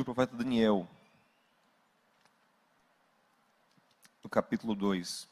do 0.00 0.04
profeta 0.04 0.34
Daniel, 0.34 0.88
no 4.24 4.30
capítulo 4.30 4.74
2. 4.74 5.28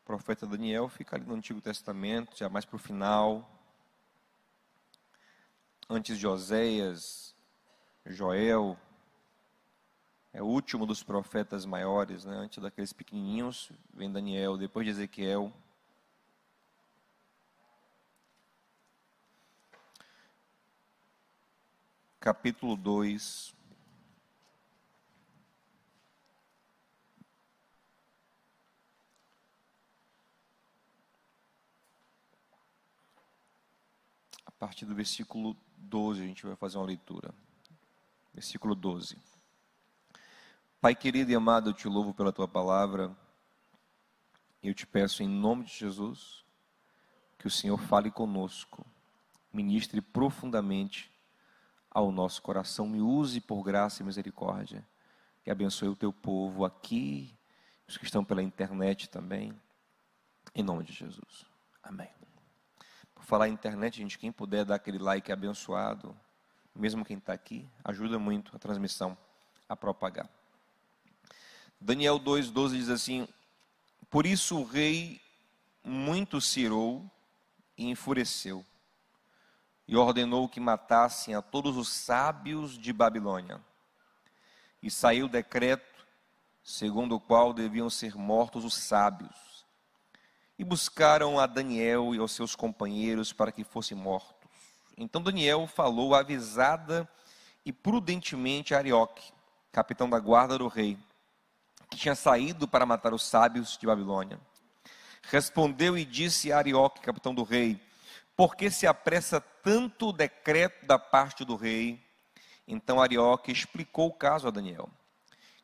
O 0.00 0.04
profeta 0.04 0.46
Daniel 0.46 0.88
fica 0.88 1.16
ali 1.16 1.26
no 1.26 1.34
Antigo 1.34 1.60
Testamento, 1.60 2.36
já 2.36 2.48
mais 2.48 2.64
para 2.64 2.76
o 2.76 2.78
final. 2.78 3.50
Antes 5.90 6.16
de 6.20 6.26
Oséias, 6.26 7.34
Joel, 8.06 8.78
é 10.32 10.42
o 10.42 10.46
último 10.46 10.86
dos 10.86 11.02
profetas 11.02 11.64
maiores, 11.64 12.24
né? 12.24 12.36
antes 12.36 12.62
daqueles 12.62 12.92
pequenininhos, 12.92 13.70
vem 13.94 14.12
Daniel, 14.12 14.56
depois 14.56 14.84
de 14.84 14.90
Ezequiel. 14.90 15.52
Capítulo 22.20 22.76
2. 22.76 23.54
A 34.44 34.50
partir 34.50 34.84
do 34.84 34.94
versículo 34.94 35.56
12, 35.78 36.20
a 36.20 36.26
gente 36.26 36.44
vai 36.44 36.56
fazer 36.56 36.76
uma 36.76 36.84
leitura. 36.86 37.32
Versículo 38.34 38.74
12. 38.74 39.16
Pai 40.80 40.94
querido 40.94 41.32
e 41.32 41.34
amado, 41.34 41.70
eu 41.70 41.74
te 41.74 41.88
louvo 41.88 42.14
pela 42.14 42.32
tua 42.32 42.46
palavra. 42.46 43.10
Eu 44.62 44.72
te 44.72 44.86
peço 44.86 45.24
em 45.24 45.28
nome 45.28 45.64
de 45.64 45.74
Jesus 45.74 46.44
que 47.36 47.48
o 47.48 47.50
Senhor 47.50 47.78
fale 47.78 48.12
conosco, 48.12 48.86
ministre 49.52 50.00
profundamente 50.00 51.10
ao 51.90 52.12
nosso 52.12 52.40
coração, 52.40 52.88
me 52.88 53.00
use 53.00 53.40
por 53.40 53.64
graça 53.64 54.02
e 54.02 54.06
misericórdia 54.06 54.86
e 55.44 55.50
abençoe 55.50 55.88
o 55.88 55.96
teu 55.96 56.12
povo 56.12 56.64
aqui, 56.64 57.36
os 57.88 57.96
que 57.96 58.04
estão 58.04 58.24
pela 58.24 58.40
internet 58.40 59.10
também, 59.10 59.52
em 60.54 60.62
nome 60.62 60.84
de 60.84 60.92
Jesus. 60.92 61.44
Amém. 61.82 62.10
Por 63.16 63.24
falar 63.24 63.48
em 63.48 63.52
internet, 63.52 63.96
gente, 63.96 64.16
quem 64.16 64.30
puder 64.30 64.64
dar 64.64 64.76
aquele 64.76 64.98
like 64.98 65.32
abençoado, 65.32 66.16
mesmo 66.72 67.04
quem 67.04 67.18
está 67.18 67.32
aqui, 67.32 67.68
ajuda 67.82 68.16
muito 68.16 68.54
a 68.54 68.60
transmissão 68.60 69.18
a 69.68 69.74
propagar. 69.74 70.37
Daniel 71.80 72.18
2,12 72.18 72.70
diz 72.70 72.88
assim: 72.88 73.28
Por 74.10 74.26
isso 74.26 74.58
o 74.58 74.64
rei 74.64 75.20
muito 75.84 76.40
se 76.40 76.60
irou 76.60 77.08
e 77.76 77.88
enfureceu, 77.88 78.64
e 79.86 79.96
ordenou 79.96 80.48
que 80.48 80.58
matassem 80.58 81.34
a 81.34 81.42
todos 81.42 81.76
os 81.76 81.88
sábios 81.88 82.76
de 82.76 82.92
Babilônia. 82.92 83.60
E 84.82 84.90
saiu 84.90 85.26
o 85.26 85.28
decreto 85.28 85.86
segundo 86.64 87.14
o 87.14 87.20
qual 87.20 87.52
deviam 87.52 87.88
ser 87.88 88.16
mortos 88.16 88.64
os 88.64 88.74
sábios. 88.74 89.64
E 90.58 90.64
buscaram 90.64 91.38
a 91.38 91.46
Daniel 91.46 92.14
e 92.14 92.18
aos 92.18 92.32
seus 92.32 92.56
companheiros 92.56 93.32
para 93.32 93.52
que 93.52 93.62
fossem 93.62 93.96
mortos. 93.96 94.34
Então 94.96 95.22
Daniel 95.22 95.68
falou 95.68 96.14
avisada 96.14 97.08
e 97.64 97.72
prudentemente 97.72 98.74
a 98.74 98.78
Arioque, 98.78 99.32
capitão 99.70 100.10
da 100.10 100.18
guarda 100.18 100.58
do 100.58 100.66
rei 100.66 100.98
que 101.88 101.96
tinha 101.96 102.14
saído 102.14 102.68
para 102.68 102.86
matar 102.86 103.14
os 103.14 103.24
sábios 103.24 103.76
de 103.76 103.86
Babilônia. 103.86 104.38
Respondeu 105.22 105.96
e 105.96 106.04
disse 106.04 106.52
a 106.52 106.58
Arioque, 106.58 107.00
capitão 107.00 107.34
do 107.34 107.42
rei: 107.42 107.80
Por 108.36 108.54
que 108.56 108.70
se 108.70 108.86
apressa 108.86 109.40
tanto 109.40 110.08
o 110.08 110.12
decreto 110.12 110.86
da 110.86 110.98
parte 110.98 111.44
do 111.44 111.56
rei? 111.56 112.02
Então 112.66 113.00
Arioque 113.00 113.50
explicou 113.50 114.08
o 114.08 114.12
caso 114.12 114.48
a 114.48 114.50
Daniel. 114.50 114.88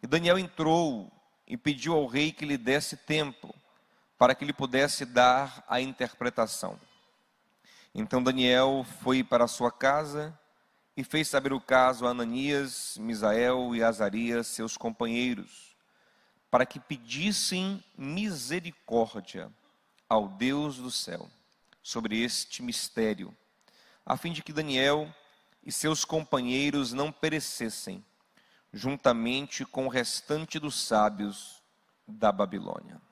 E 0.02 0.06
Daniel 0.06 0.38
entrou 0.38 1.10
e 1.46 1.56
pediu 1.56 1.94
ao 1.94 2.06
rei 2.06 2.32
que 2.32 2.44
lhe 2.44 2.56
desse 2.56 2.96
tempo 2.96 3.54
para 4.18 4.34
que 4.34 4.44
lhe 4.44 4.52
pudesse 4.52 5.04
dar 5.04 5.64
a 5.68 5.80
interpretação. 5.80 6.78
Então 7.94 8.22
Daniel 8.22 8.84
foi 9.02 9.22
para 9.22 9.46
sua 9.46 9.70
casa 9.70 10.38
e 10.96 11.04
fez 11.04 11.28
saber 11.28 11.52
o 11.52 11.60
caso 11.60 12.06
a 12.06 12.10
Ananias, 12.10 12.96
Misael 12.98 13.74
e 13.74 13.82
Azarias, 13.82 14.46
seus 14.46 14.76
companheiros 14.76 15.73
para 16.54 16.64
que 16.64 16.78
pedissem 16.78 17.82
misericórdia 17.98 19.52
ao 20.08 20.28
Deus 20.28 20.76
do 20.76 20.88
céu 20.88 21.28
sobre 21.82 22.22
este 22.22 22.62
mistério, 22.62 23.36
a 24.06 24.16
fim 24.16 24.32
de 24.32 24.40
que 24.40 24.52
Daniel 24.52 25.12
e 25.64 25.72
seus 25.72 26.04
companheiros 26.04 26.92
não 26.92 27.10
perecessem, 27.10 28.04
juntamente 28.72 29.64
com 29.64 29.86
o 29.86 29.88
restante 29.88 30.60
dos 30.60 30.80
sábios 30.80 31.60
da 32.06 32.30
Babilônia. 32.30 33.02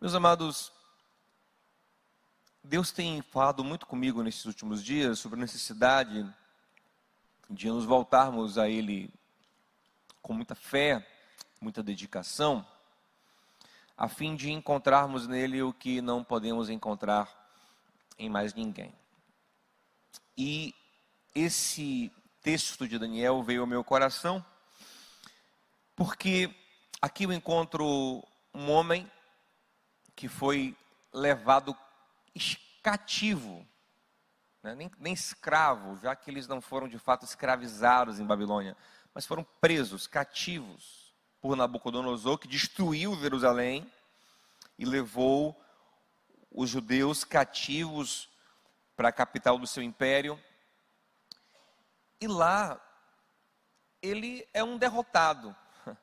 Meus 0.00 0.14
amados, 0.14 0.72
Deus 2.62 2.92
tem 2.92 3.22
falado 3.22 3.64
muito 3.64 3.86
comigo 3.86 4.22
nesses 4.22 4.44
últimos 4.44 4.84
dias 4.84 5.18
sobre 5.18 5.36
a 5.36 5.42
necessidade 5.42 6.32
de 7.50 7.66
nos 7.68 7.84
voltarmos 7.84 8.56
a 8.56 8.68
Ele 8.68 9.12
com 10.22 10.32
muita 10.32 10.54
fé, 10.54 11.04
muita 11.60 11.82
dedicação, 11.82 12.66
a 13.94 14.08
fim 14.08 14.34
de 14.34 14.50
encontrarmos 14.50 15.26
nele 15.26 15.62
o 15.62 15.74
que 15.74 16.00
não 16.00 16.24
podemos 16.24 16.70
encontrar 16.70 17.28
em 18.18 18.30
mais 18.30 18.54
ninguém. 18.54 18.94
E 20.38 20.74
esse 21.34 22.10
texto 22.40 22.88
de 22.88 22.98
Daniel 22.98 23.42
veio 23.42 23.60
ao 23.60 23.66
meu 23.66 23.84
coração, 23.84 24.42
porque 25.94 26.50
aqui 27.02 27.24
eu 27.24 27.32
encontro 27.32 28.24
um 28.54 28.70
homem 28.70 29.10
que 30.16 30.28
foi 30.28 30.74
levado 31.12 31.76
cativo, 32.82 33.66
né? 34.62 34.74
nem, 34.74 34.90
nem 34.98 35.12
escravo, 35.12 35.98
já 35.98 36.16
que 36.16 36.30
eles 36.30 36.48
não 36.48 36.62
foram 36.62 36.88
de 36.88 36.98
fato 36.98 37.26
escravizados 37.26 38.18
em 38.18 38.24
Babilônia, 38.24 38.74
mas 39.12 39.26
foram 39.26 39.44
presos, 39.60 40.06
cativos 40.06 40.99
por 41.40 41.56
Nabucodonosor, 41.56 42.38
que 42.38 42.48
destruiu 42.48 43.16
Jerusalém 43.16 43.90
e 44.78 44.84
levou 44.84 45.58
os 46.50 46.68
judeus 46.68 47.24
cativos 47.24 48.28
para 48.96 49.08
a 49.08 49.12
capital 49.12 49.58
do 49.58 49.66
seu 49.66 49.82
império. 49.82 50.38
E 52.20 52.26
lá, 52.26 52.80
ele 54.02 54.46
é 54.52 54.62
um 54.62 54.76
derrotado. 54.76 55.56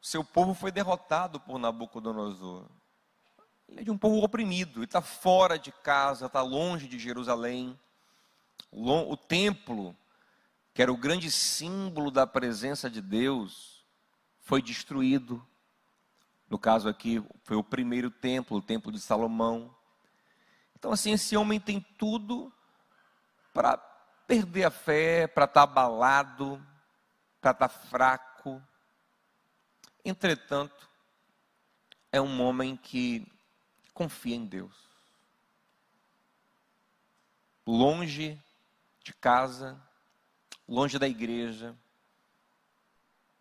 Seu 0.00 0.24
povo 0.24 0.54
foi 0.54 0.70
derrotado 0.70 1.38
por 1.38 1.58
Nabucodonosor. 1.58 2.66
Ele 3.68 3.80
é 3.80 3.84
de 3.84 3.90
um 3.90 3.98
povo 3.98 4.22
oprimido, 4.22 4.80
ele 4.80 4.84
está 4.84 5.00
fora 5.00 5.58
de 5.58 5.72
casa, 5.72 6.26
está 6.26 6.42
longe 6.42 6.86
de 6.86 6.98
Jerusalém. 6.98 7.78
O 8.70 9.16
templo, 9.16 9.96
que 10.74 10.82
era 10.82 10.92
o 10.92 10.96
grande 10.96 11.30
símbolo 11.30 12.10
da 12.10 12.26
presença 12.26 12.90
de 12.90 13.00
Deus, 13.00 13.71
foi 14.42 14.60
destruído. 14.60 15.44
No 16.48 16.58
caso 16.58 16.88
aqui, 16.88 17.24
foi 17.44 17.56
o 17.56 17.64
primeiro 17.64 18.10
templo, 18.10 18.58
o 18.58 18.62
templo 18.62 18.92
de 18.92 19.00
Salomão. 19.00 19.74
Então, 20.76 20.92
assim, 20.92 21.12
esse 21.12 21.36
homem 21.36 21.58
tem 21.58 21.80
tudo 21.96 22.52
para 23.54 23.78
perder 24.26 24.64
a 24.64 24.70
fé, 24.70 25.26
para 25.26 25.44
estar 25.44 25.66
tá 25.66 25.70
abalado, 25.70 26.64
para 27.40 27.52
estar 27.52 27.68
tá 27.68 27.74
fraco. 27.74 28.62
Entretanto, 30.04 30.88
é 32.10 32.20
um 32.20 32.42
homem 32.42 32.76
que 32.76 33.26
confia 33.94 34.36
em 34.36 34.44
Deus. 34.44 34.74
Longe 37.66 38.38
de 39.02 39.14
casa, 39.14 39.80
longe 40.68 40.98
da 40.98 41.08
igreja, 41.08 41.76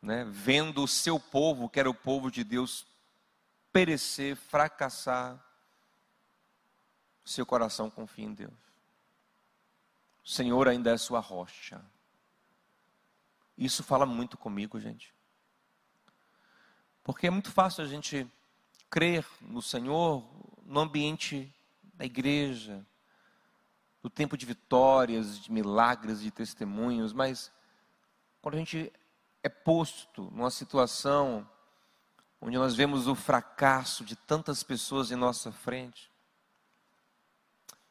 né, 0.01 0.25
vendo 0.29 0.83
o 0.83 0.87
seu 0.87 1.19
povo, 1.19 1.69
que 1.69 1.79
era 1.79 1.89
o 1.89 1.93
povo 1.93 2.31
de 2.31 2.43
Deus, 2.43 2.85
perecer, 3.71 4.35
fracassar, 4.35 5.39
seu 7.23 7.45
coração 7.45 7.89
confia 7.89 8.25
em 8.25 8.33
Deus. 8.33 8.53
O 10.23 10.29
Senhor 10.29 10.67
ainda 10.67 10.91
é 10.91 10.97
sua 10.97 11.19
rocha. 11.19 11.83
Isso 13.57 13.83
fala 13.83 14.05
muito 14.05 14.37
comigo, 14.37 14.79
gente. 14.79 15.13
Porque 17.03 17.27
é 17.27 17.29
muito 17.29 17.51
fácil 17.51 17.83
a 17.83 17.87
gente 17.87 18.27
crer 18.89 19.25
no 19.39 19.61
Senhor 19.61 20.23
no 20.65 20.79
ambiente 20.79 21.53
da 21.93 22.05
igreja, 22.05 22.85
no 24.03 24.09
tempo 24.09 24.35
de 24.35 24.45
vitórias, 24.45 25.39
de 25.39 25.51
milagres, 25.51 26.21
de 26.21 26.31
testemunhos, 26.31 27.13
mas 27.13 27.51
quando 28.41 28.55
a 28.55 28.57
gente 28.57 28.91
é 29.43 29.49
posto 29.49 30.29
numa 30.31 30.51
situação 30.51 31.47
onde 32.39 32.57
nós 32.57 32.75
vemos 32.75 33.07
o 33.07 33.15
fracasso 33.15 34.03
de 34.03 34.15
tantas 34.15 34.63
pessoas 34.63 35.11
em 35.11 35.15
nossa 35.15 35.51
frente. 35.51 36.09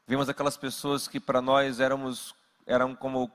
Vemos 0.06 0.28
aquelas 0.28 0.56
pessoas 0.56 1.06
que 1.06 1.20
para 1.20 1.40
nós 1.40 1.78
éramos, 1.78 2.34
eram 2.66 2.96
como 2.96 3.30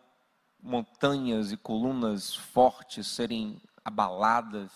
montanhas 0.62 1.51
e 1.51 1.57
colunas 1.57 2.35
fortes 2.35 3.07
serem 3.07 3.62
abaladas. 3.83 4.71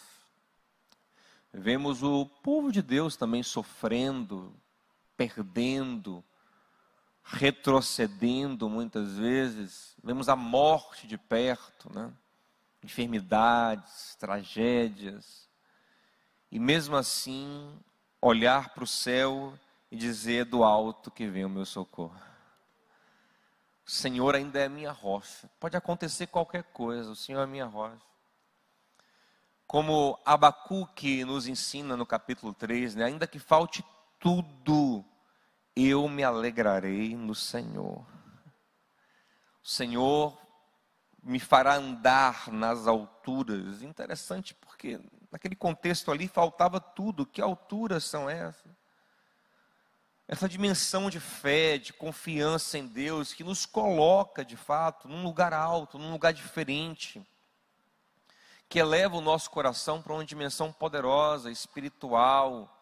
Vemos 1.51 2.03
o 2.03 2.25
povo 2.25 2.71
de 2.71 2.81
Deus 2.81 3.17
também 3.17 3.43
sofrendo, 3.43 4.53
perdendo, 5.17 6.23
retrocedendo 7.23 8.69
muitas 8.69 9.17
vezes. 9.17 9.95
Vemos 10.01 10.29
a 10.29 10.35
morte 10.35 11.05
de 11.05 11.17
perto, 11.17 11.93
né? 11.93 12.13
Enfermidades, 12.83 14.15
tragédias. 14.15 15.49
E 16.51 16.59
mesmo 16.59 16.95
assim, 16.95 17.77
olhar 18.21 18.69
para 18.73 18.83
o 18.83 18.87
céu 18.87 19.57
e 19.91 19.95
dizer 19.95 20.45
do 20.45 20.63
alto 20.63 21.11
que 21.11 21.27
vem 21.27 21.45
o 21.45 21.49
meu 21.49 21.65
socorro. 21.65 22.19
O 23.85 23.91
Senhor 23.91 24.35
ainda 24.35 24.59
é 24.59 24.69
minha 24.69 24.91
rocha. 24.91 25.49
Pode 25.59 25.75
acontecer 25.75 26.27
qualquer 26.27 26.63
coisa, 26.63 27.09
o 27.09 27.15
Senhor 27.15 27.41
é 27.41 27.47
minha 27.47 27.65
rocha. 27.65 28.01
Como 29.65 30.19
Abacuque 30.25 31.23
nos 31.23 31.47
ensina 31.47 31.95
no 31.95 32.05
capítulo 32.05 32.53
3, 32.53 32.95
né? 32.95 33.05
ainda 33.05 33.27
que 33.27 33.39
falte 33.39 33.83
tudo, 34.19 35.05
eu 35.75 36.07
me 36.09 36.23
alegrarei 36.23 37.15
no 37.15 37.33
Senhor. 37.33 38.05
O 39.63 39.67
Senhor 39.67 40.37
me 41.23 41.39
fará 41.39 41.75
andar 41.75 42.51
nas 42.51 42.87
alturas. 42.87 43.81
Interessante, 43.81 44.53
porque 44.55 44.99
naquele 45.31 45.55
contexto 45.55 46.11
ali 46.11 46.27
faltava 46.27 46.79
tudo. 46.79 47.25
Que 47.25 47.41
alturas 47.41 48.03
são 48.03 48.29
essas? 48.29 48.71
Essa 50.27 50.47
dimensão 50.47 51.09
de 51.09 51.19
fé, 51.19 51.79
de 51.79 51.91
confiança 51.91 52.77
em 52.77 52.85
Deus, 52.85 53.33
que 53.33 53.43
nos 53.43 53.65
coloca, 53.65 54.45
de 54.45 54.55
fato, 54.55 55.07
num 55.07 55.23
lugar 55.23 55.53
alto, 55.53 55.97
num 55.97 56.11
lugar 56.11 56.31
diferente, 56.33 57.25
que 58.69 58.77
eleva 58.77 59.17
o 59.17 59.21
nosso 59.21 59.49
coração 59.49 60.03
para 60.03 60.13
uma 60.13 60.23
dimensão 60.23 60.71
poderosa, 60.71 61.49
espiritual, 61.49 62.79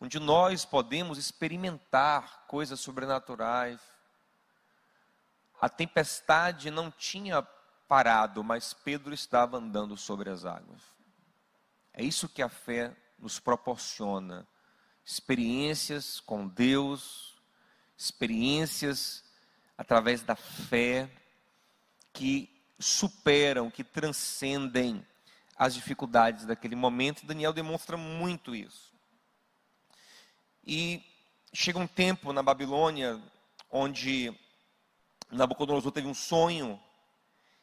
onde 0.00 0.18
nós 0.18 0.64
podemos 0.64 1.18
experimentar 1.18 2.46
coisas 2.46 2.80
sobrenaturais. 2.80 3.93
A 5.64 5.68
tempestade 5.70 6.70
não 6.70 6.90
tinha 6.90 7.40
parado, 7.88 8.44
mas 8.44 8.74
Pedro 8.74 9.14
estava 9.14 9.56
andando 9.56 9.96
sobre 9.96 10.28
as 10.28 10.44
águas. 10.44 10.82
É 11.94 12.04
isso 12.04 12.28
que 12.28 12.42
a 12.42 12.50
fé 12.50 12.94
nos 13.18 13.40
proporciona: 13.40 14.46
experiências 15.02 16.20
com 16.20 16.46
Deus, 16.46 17.40
experiências 17.96 19.24
através 19.78 20.20
da 20.20 20.36
fé 20.36 21.10
que 22.12 22.62
superam, 22.78 23.70
que 23.70 23.82
transcendem 23.82 25.02
as 25.56 25.74
dificuldades 25.74 26.44
daquele 26.44 26.76
momento. 26.76 27.22
E 27.22 27.26
Daniel 27.26 27.54
demonstra 27.54 27.96
muito 27.96 28.54
isso. 28.54 28.92
E 30.62 31.02
chega 31.54 31.78
um 31.78 31.86
tempo 31.86 32.34
na 32.34 32.42
Babilônia 32.42 33.18
onde 33.70 34.43
Nabucodonosor 35.34 35.90
teve 35.90 36.06
um 36.06 36.14
sonho 36.14 36.80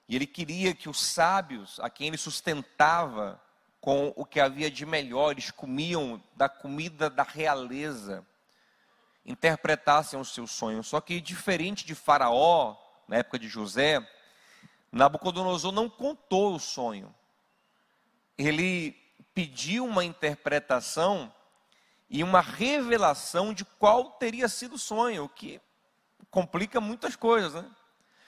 e 0.07 0.15
ele 0.15 0.27
queria 0.27 0.73
que 0.73 0.89
os 0.89 1.01
sábios, 1.01 1.79
a 1.79 1.89
quem 1.89 2.07
ele 2.07 2.17
sustentava 2.17 3.41
com 3.79 4.13
o 4.15 4.25
que 4.25 4.39
havia 4.39 4.69
de 4.69 4.85
melhor, 4.85 5.31
eles 5.31 5.49
comiam 5.49 6.21
da 6.35 6.49
comida 6.49 7.09
da 7.09 7.23
realeza, 7.23 8.27
interpretassem 9.25 10.19
os 10.19 10.33
seus 10.33 10.51
sonhos. 10.51 10.87
Só 10.87 10.99
que 10.99 11.21
diferente 11.21 11.85
de 11.85 11.95
Faraó, 11.95 12.75
na 13.07 13.17
época 13.17 13.39
de 13.39 13.47
José, 13.47 14.05
Nabucodonosor 14.91 15.71
não 15.71 15.89
contou 15.89 16.55
o 16.55 16.59
sonho. 16.59 17.15
Ele 18.37 18.91
pediu 19.33 19.85
uma 19.85 20.03
interpretação 20.03 21.33
e 22.09 22.21
uma 22.21 22.41
revelação 22.41 23.53
de 23.53 23.63
qual 23.63 24.11
teria 24.11 24.49
sido 24.49 24.75
o 24.75 24.79
sonho, 24.79 25.23
o 25.23 25.29
que 25.29 25.61
complica 26.31 26.79
muitas 26.81 27.15
coisas, 27.15 27.53
né? 27.53 27.69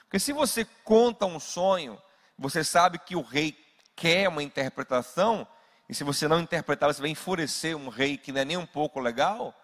Porque 0.02 0.20
se 0.20 0.32
você 0.32 0.64
conta 0.84 1.26
um 1.26 1.40
sonho, 1.40 2.00
você 2.38 2.62
sabe 2.62 2.98
que 2.98 3.16
o 3.16 3.22
rei 3.22 3.58
quer 3.96 4.28
uma 4.28 4.42
interpretação, 4.42 5.46
e 5.88 5.94
se 5.94 6.04
você 6.04 6.28
não 6.28 6.40
interpretar, 6.40 6.92
você 6.92 7.00
vai 7.00 7.10
enfurecer 7.10 7.76
um 7.76 7.88
rei 7.88 8.16
que 8.16 8.30
não 8.30 8.42
é 8.42 8.44
nem 8.44 8.56
um 8.56 8.66
pouco 8.66 9.00
legal, 9.00 9.54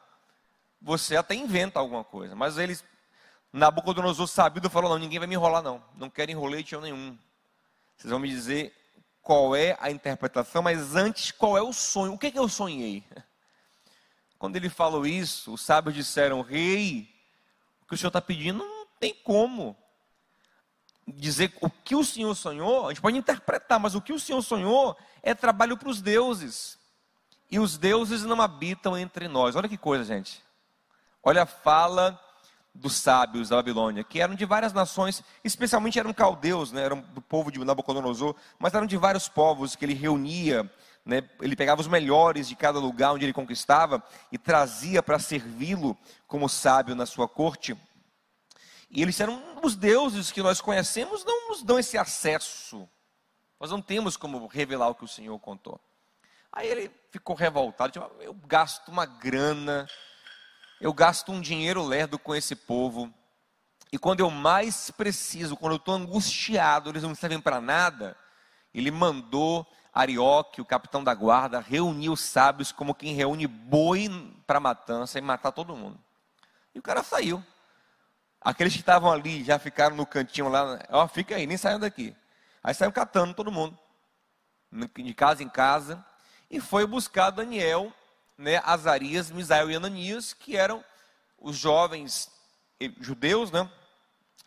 você 0.81 1.17
até 1.17 1.35
inventa 1.35 1.79
alguma 1.79 2.03
coisa. 2.03 2.35
Mas 2.35 2.59
eles, 2.59 2.83
Nabucodonosor 3.53 4.27
sabido, 4.27 4.71
falou: 4.71 4.91
não, 4.91 4.99
ninguém 4.99 5.19
vai 5.19 5.29
me 5.29 5.35
enrolar, 5.35 5.63
não. 5.63 5.83
Não 5.97 6.09
quero 6.11 6.31
enrolete 6.31 6.77
nenhum. 6.79 7.19
Vocês 7.97 8.11
vão 8.11 8.19
me 8.19 8.29
dizer 8.29 8.75
qual 9.23 9.55
é 9.55 9.77
a 9.81 9.91
interpretação, 9.91 10.63
mas 10.63 10.97
antes, 10.97 11.31
qual 11.31 11.57
é 11.57 11.63
o 11.63 11.73
sonho? 11.73 12.15
O 12.15 12.19
que, 12.19 12.29
é 12.29 12.31
que 12.31 12.39
eu 12.39 12.49
sonhei? 12.49 13.05
Quando 14.39 14.57
ele 14.57 14.71
falou 14.71 15.07
isso, 15.07 15.53
os 15.53 15.61
sábios 15.61 15.95
disseram: 15.95 16.41
Rei, 16.41 17.09
que 17.91 17.97
o 17.97 17.99
senhor 17.99 18.09
está 18.09 18.21
pedindo 18.21 18.65
não 18.65 18.87
tem 19.01 19.13
como 19.13 19.77
dizer 21.09 21.53
o 21.61 21.69
que 21.69 21.97
o 21.97 22.05
Senhor 22.05 22.33
sonhou. 22.37 22.87
A 22.87 22.91
gente 22.91 23.01
pode 23.01 23.19
interpretar, 23.19 23.81
mas 23.81 23.97
o 23.97 24.01
que 24.01 24.13
o 24.13 24.21
Senhor 24.21 24.41
sonhou 24.43 24.97
é 25.25 25.35
trabalho 25.35 25.77
para 25.77 25.89
os 25.89 26.01
deuses. 26.01 26.79
E 27.51 27.59
os 27.59 27.77
deuses 27.77 28.23
não 28.23 28.41
habitam 28.41 28.97
entre 28.97 29.27
nós. 29.27 29.57
Olha 29.57 29.69
que 29.69 29.77
coisa, 29.77 30.05
gente. 30.05 30.41
Olha 31.21 31.43
a 31.43 31.47
fala 31.47 32.19
dos 32.73 32.95
sábios 32.95 33.49
da 33.49 33.57
Babilônia, 33.57 34.05
que 34.05 34.21
eram 34.21 34.37
de 34.37 34.45
várias 34.45 34.73
nações, 34.73 35.25
especialmente 35.43 35.99
eram 35.99 36.13
caldeus, 36.13 36.71
né, 36.71 36.85
eram 36.85 37.01
do 37.01 37.21
povo 37.21 37.51
de 37.51 37.59
Nabucodonosor, 37.59 38.37
mas 38.57 38.73
eram 38.73 38.87
de 38.87 38.97
vários 38.97 39.29
povos 39.29 39.75
que 39.75 39.85
ele 39.85 39.95
reunia 39.95 40.71
né, 41.05 41.29
ele 41.41 41.57
pegava 41.57 41.81
os 41.81 41.87
melhores 41.87 42.49
de 42.49 42.55
cada 42.55 42.79
lugar 42.79 43.13
onde 43.13 43.25
ele 43.25 43.33
conquistava 43.33 44.03
e 44.31 44.39
trazia 44.39 45.03
para 45.03 45.19
servi-lo 45.19 45.97
como 46.27 46.49
sábio 46.49 46.95
na 46.95 47.07
sua 47.07 47.29
corte. 47.29 47.77
E 48.91 49.03
eles 49.03 49.19
eram 49.21 49.43
os 49.63 49.77
deuses 49.77 50.31
que 50.33 50.43
nós 50.43 50.61
conhecemos, 50.61 51.25
não 51.25 51.49
nos 51.49 51.63
dão 51.63 51.79
esse 51.79 51.97
acesso. 51.97 52.89
Nós 53.59 53.71
não 53.71 53.81
temos 53.81 54.17
como 54.17 54.47
revelar 54.47 54.89
o 54.89 54.95
que 54.95 55.05
o 55.05 55.09
Senhor 55.09 55.39
contou. 55.39 55.81
Aí 56.53 56.67
ele 56.67 56.91
ficou 57.11 57.37
revoltado, 57.37 57.93
tipo, 57.93 58.11
eu 58.21 58.35
gasto 58.35 58.89
uma 58.89 59.07
grana, 59.07 59.87
eu 60.81 60.93
gasto 60.93 61.31
um 61.31 61.41
dinheiro 61.41 61.85
lerdo 61.85 62.19
com 62.19 62.35
esse 62.35 62.57
povo, 62.57 63.13
e 63.93 63.99
quando 63.99 64.21
eu 64.21 64.31
mais 64.31 64.91
preciso, 64.91 65.57
quando 65.57 65.73
eu 65.73 65.79
estou 65.79 65.95
angustiado, 65.95 66.91
eles 66.91 67.03
não 67.03 67.15
servem 67.15 67.41
para 67.41 67.61
nada, 67.61 68.17
ele 68.73 68.91
mandou 68.91 69.67
Arioque, 69.93 70.61
o 70.61 70.65
capitão 70.65 71.03
da 71.03 71.15
guarda, 71.15 71.61
reuniu 71.61 72.13
os 72.13 72.21
sábios 72.21 72.71
como 72.73 72.95
quem 72.95 73.15
reúne 73.15 73.47
boi 73.47 74.09
para 74.47 74.61
matança 74.61 75.19
e 75.19 75.23
matar 75.23 75.53
todo 75.53 75.77
mundo. 75.77 75.99
E 76.75 76.79
o 76.79 76.83
cara 76.83 77.03
saiu. 77.03 77.45
Aqueles 78.41 78.73
que 78.73 78.81
estavam 78.81 79.11
ali 79.11 79.45
já 79.45 79.59
ficaram 79.59 79.97
no 79.97 80.07
cantinho 80.07 80.49
lá, 80.49 80.79
ó, 80.89 81.07
fica 81.07 81.35
aí, 81.37 81.47
nem 81.47 81.57
saiam 81.57 81.79
daqui. 81.79 82.17
Aí 82.63 82.73
saiu 82.73 82.93
catando 82.93 83.35
todo 83.35 83.53
mundo, 83.53 83.77
de 84.97 85.15
casa 85.15 85.43
em 85.43 85.49
casa, 85.49 86.05
e 86.51 86.61
foi 86.61 86.87
buscar 86.87 87.31
Daniel, 87.31 87.93
né, 88.39 88.63
Azarias, 88.65 89.31
Misael 89.31 89.71
e 89.71 89.75
Ananias, 89.75 90.33
que 90.33 90.57
eram 90.57 90.85
os 91.39 91.57
jovens 91.57 92.31
judeus, 92.99 93.51
né, 93.51 93.69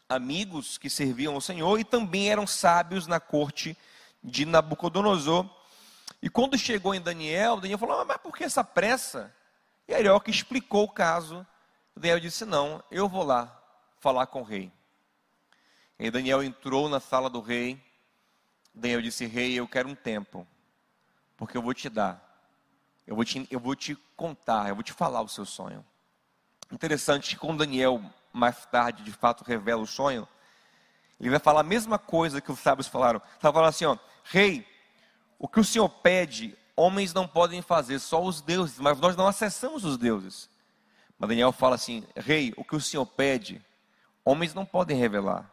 amigos 0.09 0.77
que 0.77 0.89
serviam 0.89 1.33
ao 1.35 1.41
Senhor 1.41 1.79
e 1.79 1.83
também 1.83 2.29
eram 2.29 2.47
sábios 2.47 3.07
na 3.07 3.19
corte 3.19 3.69
de 3.71 3.77
Nabucodonosor. 4.45 5.49
E 6.21 6.29
quando 6.29 6.57
chegou 6.57 6.95
em 6.95 7.01
Daniel, 7.01 7.59
Daniel 7.59 7.77
falou: 7.77 7.99
ah, 7.99 8.05
Mas 8.05 8.17
por 8.17 8.35
que 8.35 8.43
essa 8.43 8.63
pressa? 8.63 9.33
E 9.87 9.93
Arioque 9.93 10.31
explicou 10.31 10.85
o 10.85 10.89
caso. 10.89 11.45
Daniel 11.95 12.19
disse: 12.19 12.45
Não, 12.45 12.83
eu 12.89 13.09
vou 13.09 13.23
lá 13.23 13.61
falar 13.99 14.27
com 14.27 14.41
o 14.41 14.45
rei. 14.45 14.71
E 15.99 16.09
Daniel 16.09 16.43
entrou 16.43 16.89
na 16.89 16.99
sala 16.99 17.29
do 17.29 17.41
rei. 17.41 17.81
Daniel 18.73 19.01
disse: 19.01 19.25
Rei, 19.25 19.53
eu 19.53 19.67
quero 19.67 19.89
um 19.89 19.95
tempo, 19.95 20.47
porque 21.35 21.57
eu 21.57 21.61
vou 21.61 21.73
te 21.73 21.89
dar. 21.89 22.31
Eu 23.05 23.15
vou 23.15 23.25
te, 23.25 23.45
eu 23.51 23.59
vou 23.59 23.75
te 23.75 23.95
contar, 24.15 24.69
eu 24.69 24.75
vou 24.75 24.83
te 24.83 24.93
falar 24.93 25.21
o 25.21 25.27
seu 25.27 25.45
sonho. 25.45 25.85
Interessante 26.71 27.31
que 27.31 27.35
quando 27.35 27.59
Daniel, 27.59 28.01
mais 28.31 28.65
tarde, 28.65 29.03
de 29.03 29.11
fato, 29.11 29.43
revela 29.43 29.81
o 29.81 29.87
sonho, 29.87 30.27
ele 31.19 31.29
vai 31.29 31.39
falar 31.39 31.61
a 31.61 31.63
mesma 31.63 31.97
coisa 31.97 32.41
que 32.41 32.51
os 32.51 32.59
sábios 32.59 32.87
falaram. 32.87 33.21
Estava 33.35 33.53
falando 33.53 33.69
assim, 33.69 33.85
ó, 33.85 33.97
Rei, 34.23 34.67
o 35.39 35.47
que 35.47 35.59
o 35.59 35.63
Senhor 35.63 35.89
pede, 35.89 36.57
homens 36.75 37.13
não 37.13 37.27
podem 37.27 37.61
fazer, 37.61 37.99
só 37.99 38.23
os 38.23 38.41
deuses, 38.41 38.79
mas 38.79 38.99
nós 38.99 39.15
não 39.15 39.27
acessamos 39.27 39.83
os 39.83 39.97
deuses. 39.97 40.49
Mas 41.17 41.29
Daniel 41.29 41.51
fala 41.51 41.75
assim: 41.75 42.05
Rei, 42.15 42.53
o 42.57 42.63
que 42.63 42.75
o 42.75 42.81
Senhor 42.81 43.05
pede, 43.05 43.63
homens 44.25 44.53
não 44.53 44.65
podem 44.65 44.97
revelar, 44.97 45.49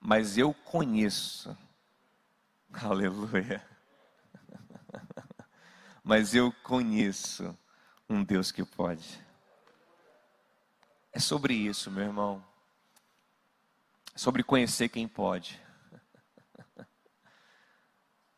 mas 0.00 0.38
eu 0.38 0.54
conheço. 0.54 1.56
Aleluia. 2.72 3.62
mas 6.02 6.34
eu 6.34 6.52
conheço 6.62 7.56
um 8.08 8.22
Deus 8.22 8.50
que 8.50 8.64
pode. 8.64 9.22
É 11.12 11.18
sobre 11.18 11.54
isso, 11.54 11.90
meu 11.90 12.04
irmão. 12.04 12.44
É 14.14 14.18
sobre 14.18 14.44
conhecer 14.44 14.88
quem 14.88 15.08
pode. 15.08 15.60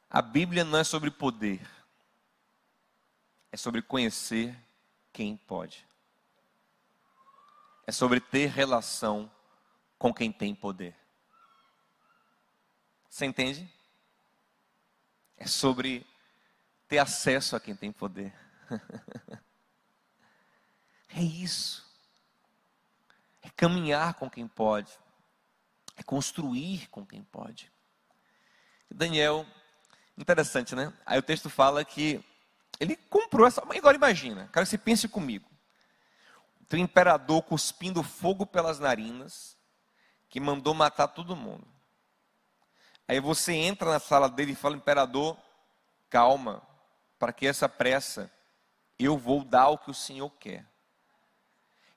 A 0.08 0.22
Bíblia 0.22 0.64
não 0.64 0.78
é 0.78 0.84
sobre 0.84 1.10
poder, 1.10 1.60
é 3.52 3.56
sobre 3.56 3.82
conhecer 3.82 4.56
quem 5.12 5.36
pode. 5.36 5.86
É 7.86 7.92
sobre 7.92 8.20
ter 8.20 8.46
relação 8.46 9.30
com 9.98 10.14
quem 10.14 10.32
tem 10.32 10.54
poder. 10.54 10.96
Você 13.10 13.26
entende? 13.26 13.70
É 15.36 15.46
sobre 15.46 16.06
ter 16.88 16.98
acesso 16.98 17.54
a 17.54 17.60
quem 17.60 17.76
tem 17.76 17.92
poder. 17.92 18.32
é 21.10 21.20
isso. 21.20 21.84
É 23.42 23.50
caminhar 23.50 24.14
com 24.14 24.30
quem 24.30 24.48
pode. 24.48 24.98
É 25.96 26.02
construir 26.02 26.88
com 26.88 27.04
quem 27.06 27.22
pode. 27.22 27.72
Daniel, 28.90 29.46
interessante, 30.16 30.74
né? 30.74 30.92
Aí 31.04 31.18
o 31.18 31.22
texto 31.22 31.50
fala 31.50 31.84
que 31.84 32.22
ele 32.78 32.96
comprou 32.96 33.46
essa. 33.46 33.62
Agora 33.62 33.96
imagina, 33.96 34.48
que 34.52 34.64
você 34.64 34.78
pense 34.78 35.08
comigo. 35.08 35.48
Tem 36.68 36.80
um 36.80 36.84
imperador 36.84 37.42
cuspindo 37.42 38.02
fogo 38.02 38.44
pelas 38.44 38.78
narinas, 38.78 39.56
que 40.28 40.40
mandou 40.40 40.74
matar 40.74 41.08
todo 41.08 41.36
mundo. 41.36 41.66
Aí 43.08 43.20
você 43.20 43.52
entra 43.52 43.90
na 43.90 44.00
sala 44.00 44.28
dele 44.28 44.52
e 44.52 44.56
fala: 44.56 44.76
Imperador, 44.76 45.36
calma, 46.10 46.62
para 47.18 47.32
que 47.32 47.46
essa 47.46 47.68
pressa? 47.68 48.30
Eu 48.98 49.16
vou 49.18 49.44
dar 49.44 49.68
o 49.68 49.78
que 49.78 49.90
o 49.90 49.94
Senhor 49.94 50.30
quer. 50.30 50.66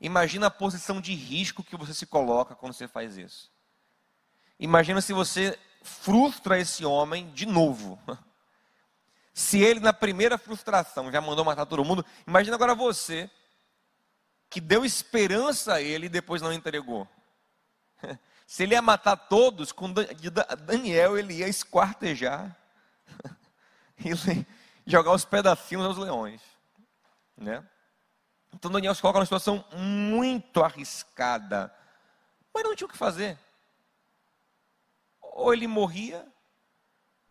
Imagina 0.01 0.47
a 0.47 0.51
posição 0.51 1.01
de 1.01 1.13
risco 1.13 1.63
que 1.63 1.75
você 1.75 1.93
se 1.93 2.05
coloca 2.05 2.55
quando 2.55 2.73
você 2.73 2.87
faz 2.87 3.17
isso. 3.17 3.51
Imagina 4.59 4.99
se 4.99 5.13
você 5.13 5.57
frustra 5.81 6.59
esse 6.59 6.85
homem 6.85 7.31
de 7.31 7.45
novo. 7.45 7.99
Se 9.33 9.61
ele, 9.61 9.79
na 9.79 9.93
primeira 9.93 10.37
frustração, 10.37 11.09
já 11.09 11.21
mandou 11.21 11.45
matar 11.45 11.65
todo 11.65 11.85
mundo, 11.85 12.05
imagina 12.27 12.57
agora 12.57 12.75
você, 12.75 13.31
que 14.49 14.59
deu 14.59 14.83
esperança 14.83 15.75
a 15.75 15.81
ele 15.81 16.07
e 16.07 16.09
depois 16.09 16.41
não 16.41 16.51
entregou. 16.51 17.07
Se 18.45 18.63
ele 18.63 18.73
ia 18.73 18.81
matar 18.81 19.15
todos, 19.15 19.71
com 19.71 19.93
Daniel 20.65 21.17
ele 21.17 21.35
ia 21.35 21.47
esquartejar 21.47 22.53
e 24.03 24.45
jogar 24.85 25.13
os 25.13 25.23
pedacinhos 25.23 25.85
aos 25.85 25.97
leões. 25.97 26.41
Né? 27.37 27.63
Então 28.53 28.69
Daniel 28.69 28.93
se 28.93 29.01
coloca 29.01 29.19
numa 29.19 29.25
situação 29.25 29.63
muito 29.71 30.61
arriscada, 30.61 31.73
mas 32.53 32.63
não 32.63 32.75
tinha 32.75 32.87
o 32.87 32.91
que 32.91 32.97
fazer. 32.97 33.37
Ou 35.33 35.53
ele 35.53 35.67
morria, 35.67 36.27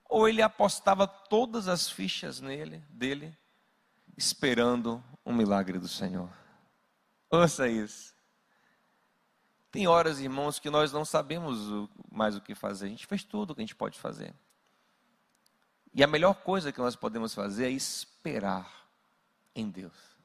ou 0.08 0.28
ele 0.28 0.40
apostava 0.40 1.06
todas 1.06 1.68
as 1.68 1.88
fichas 1.90 2.40
nele, 2.40 2.78
dele, 2.88 3.36
esperando 4.16 5.02
um 5.24 5.34
milagre 5.34 5.78
do 5.78 5.88
Senhor. 5.88 6.30
Ouça 7.30 7.68
isso. 7.68 8.14
Tem 9.70 9.86
horas, 9.86 10.18
irmãos, 10.18 10.58
que 10.58 10.70
nós 10.70 10.92
não 10.92 11.04
sabemos 11.04 11.88
mais 12.10 12.34
o 12.34 12.40
que 12.40 12.54
fazer. 12.54 12.86
A 12.86 12.88
gente 12.88 13.06
fez 13.06 13.22
tudo 13.22 13.50
o 13.50 13.54
que 13.54 13.60
a 13.60 13.64
gente 13.64 13.76
pode 13.76 13.98
fazer. 13.98 14.34
E 15.92 16.02
a 16.02 16.06
melhor 16.06 16.34
coisa 16.34 16.72
que 16.72 16.80
nós 16.80 16.96
podemos 16.96 17.34
fazer 17.34 17.66
é 17.66 17.70
esperar 17.70 18.88
em 19.54 19.68
Deus. 19.68 20.18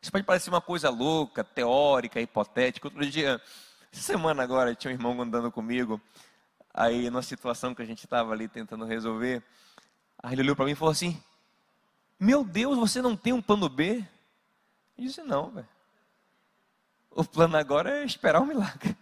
Isso 0.00 0.12
pode 0.12 0.24
parecer 0.24 0.50
uma 0.50 0.60
coisa 0.60 0.90
louca, 0.90 1.42
teórica, 1.42 2.20
hipotética. 2.20 2.88
Outro 2.88 3.08
dia, 3.08 3.40
essa 3.94 4.02
semana 4.02 4.42
agora, 4.42 4.74
tinha 4.74 4.90
um 4.90 4.94
irmão 4.94 5.22
andando 5.22 5.52
comigo, 5.52 6.00
aí 6.72 7.08
numa 7.08 7.22
situação 7.22 7.74
que 7.74 7.80
a 7.80 7.84
gente 7.84 8.04
estava 8.04 8.32
ali 8.32 8.48
tentando 8.48 8.84
resolver, 8.84 9.40
aí 10.20 10.34
ele 10.34 10.42
olhou 10.42 10.56
para 10.56 10.64
mim 10.64 10.72
e 10.72 10.74
falou 10.74 10.90
assim: 10.90 11.22
Meu 12.18 12.42
Deus, 12.44 12.76
você 12.76 13.00
não 13.00 13.16
tem 13.16 13.32
um 13.32 13.40
plano 13.40 13.68
B? 13.68 14.04
Eu 14.98 15.04
disse: 15.04 15.22
Não, 15.22 15.50
velho. 15.50 15.68
O 17.08 17.24
plano 17.24 17.56
agora 17.56 18.00
é 18.00 18.04
esperar 18.04 18.42
um 18.42 18.46
milagre. 18.46 18.88
Ele 18.88 18.96